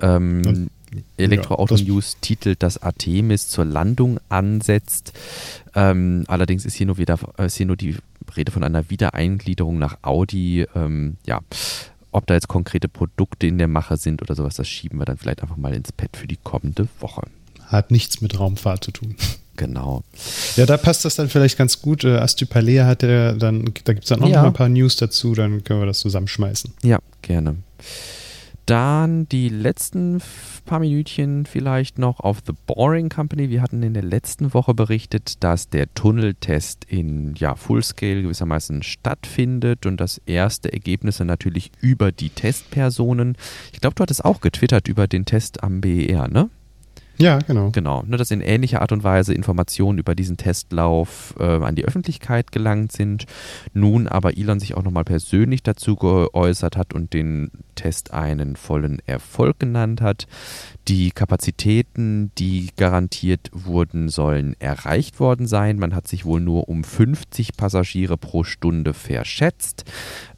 [0.00, 0.68] Ähm,
[1.16, 5.12] Elektroauto-News ja, titelt, dass Artemis zur Landung ansetzt.
[5.74, 7.96] Ähm, allerdings ist hier nur wieder äh, ist hier nur die
[8.36, 10.66] Rede von einer Wiedereingliederung nach Audi.
[10.74, 11.40] Ähm, ja,
[12.12, 15.18] ob da jetzt konkrete Produkte in der Mache sind oder sowas, das schieben wir dann
[15.18, 17.22] vielleicht einfach mal ins Pad für die kommende Woche.
[17.66, 19.16] Hat nichts mit Raumfahrt zu tun.
[19.56, 20.02] Genau.
[20.56, 22.04] Ja, da passt das dann vielleicht ganz gut.
[22.04, 24.42] Äh, Astupalea hat er dann, da gibt es dann auch ja.
[24.42, 26.74] noch ein paar News dazu, dann können wir das zusammenschmeißen.
[26.82, 27.56] Ja, gerne.
[28.66, 30.20] Dann die letzten
[30.64, 33.48] paar Minütchen vielleicht noch auf The Boring Company.
[33.48, 39.86] Wir hatten in der letzten Woche berichtet, dass der Tunneltest in ja, Fullscale gewissermaßen stattfindet
[39.86, 43.36] und das erste Ergebnisse natürlich über die Testpersonen.
[43.72, 46.50] Ich glaube, du hattest auch getwittert über den Test am BER, ne?
[47.18, 47.70] Ja, genau.
[47.70, 51.84] Genau, ne, dass in ähnlicher Art und Weise Informationen über diesen Testlauf äh, an die
[51.84, 53.24] Öffentlichkeit gelangt sind.
[53.72, 59.00] Nun aber Elon sich auch nochmal persönlich dazu geäußert hat und den Test einen vollen
[59.06, 60.26] Erfolg genannt hat.
[60.88, 65.78] Die Kapazitäten, die garantiert wurden, sollen erreicht worden sein.
[65.78, 69.84] Man hat sich wohl nur um 50 Passagiere pro Stunde verschätzt.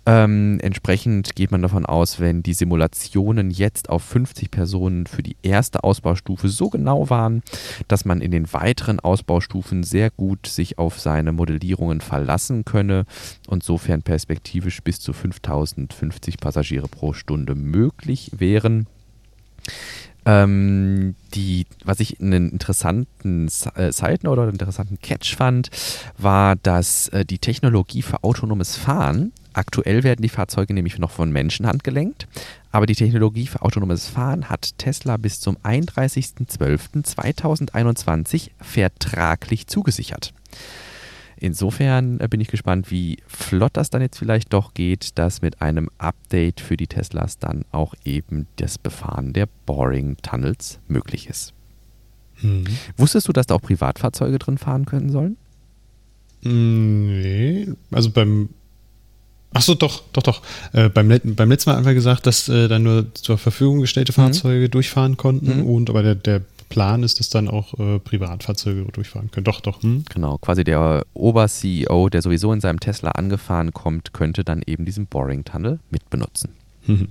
[0.09, 5.37] Ähm, entsprechend geht man davon aus, wenn die Simulationen jetzt auf 50 Personen für die
[5.43, 7.43] erste Ausbaustufe so genau waren,
[7.89, 13.05] dass man in den weiteren Ausbaustufen sehr gut sich auf seine Modellierungen verlassen könne
[13.49, 18.87] und sofern perspektivisch bis zu 5050 Passagiere pro Stunde möglich wären.
[20.25, 25.69] Ähm, die, was ich einen interessanten äh, Side oder einen interessanten Catch fand,
[26.17, 31.33] war, dass äh, die Technologie für autonomes Fahren, aktuell werden die Fahrzeuge nämlich noch von
[31.33, 32.29] Menschen handgelenkt,
[32.73, 40.33] aber die Technologie für autonomes Fahren hat Tesla bis zum 31.12.2021 vertraglich zugesichert.
[41.41, 45.63] Insofern äh, bin ich gespannt, wie flott das dann jetzt vielleicht doch geht, dass mit
[45.63, 51.55] einem Update für die Teslas dann auch eben das Befahren der Boring Tunnels möglich ist.
[52.43, 52.67] Mhm.
[52.97, 55.37] Wusstest du, dass da auch Privatfahrzeuge drin fahren können sollen?
[56.43, 58.51] Hm, nee, also beim
[59.53, 60.43] Achso, doch, doch, doch.
[60.73, 64.13] Äh, beim, beim letzten Mal haben wir gesagt, dass äh, dann nur zur Verfügung gestellte
[64.13, 64.17] mhm.
[64.17, 64.71] Fahrzeuge mhm.
[64.71, 65.67] durchfahren konnten mhm.
[65.67, 69.45] und aber der, der Plan ist, dass dann auch äh, Privatfahrzeuge durchfahren können.
[69.45, 69.83] Doch, doch.
[69.83, 70.05] Hm?
[70.13, 75.07] Genau, quasi der Ober-CEO, der sowieso in seinem Tesla angefahren kommt, könnte dann eben diesen
[75.07, 76.51] Boring-Tunnel mitbenutzen.
[76.87, 77.09] Mhm.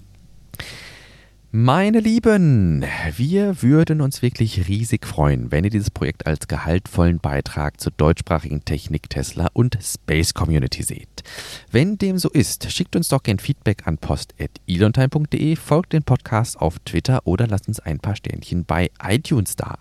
[1.50, 2.84] Meine Lieben,
[3.16, 8.66] wir würden uns wirklich riesig freuen, wenn ihr dieses Projekt als gehaltvollen Beitrag zur deutschsprachigen
[8.66, 11.24] Technik Tesla und Space Community seht.
[11.72, 16.80] Wenn dem so ist, schickt uns doch gern Feedback an post.elontime.de, folgt den Podcast auf
[16.80, 19.78] Twitter oder lasst uns ein paar Sternchen bei iTunes da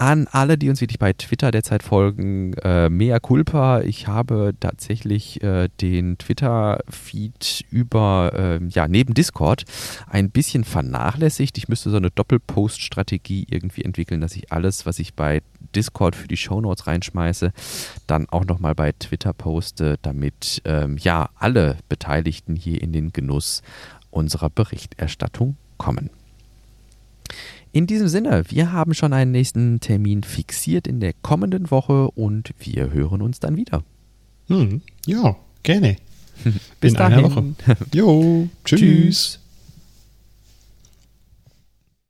[0.00, 3.82] an alle, die uns wirklich bei Twitter derzeit folgen, äh, mea culpa.
[3.82, 9.64] Ich habe tatsächlich äh, den Twitter-Feed über, äh, ja, neben Discord
[10.08, 11.58] ein bisschen vernachlässigt.
[11.58, 15.42] Ich müsste so eine Doppelpost-Strategie irgendwie entwickeln, dass ich alles, was ich bei
[15.76, 17.52] Discord für die Shownotes reinschmeiße,
[18.06, 23.60] dann auch nochmal bei Twitter poste, damit ähm, ja alle Beteiligten hier in den Genuss
[24.10, 26.08] unserer Berichterstattung kommen.
[27.72, 32.50] In diesem Sinne, wir haben schon einen nächsten Termin fixiert in der kommenden Woche und
[32.58, 33.84] wir hören uns dann wieder.
[34.48, 35.96] Hm, ja, gerne.
[36.80, 37.18] Bis in dahin.
[37.24, 37.44] einer Woche.
[37.92, 38.80] Jo, tschüss.
[38.80, 39.40] tschüss.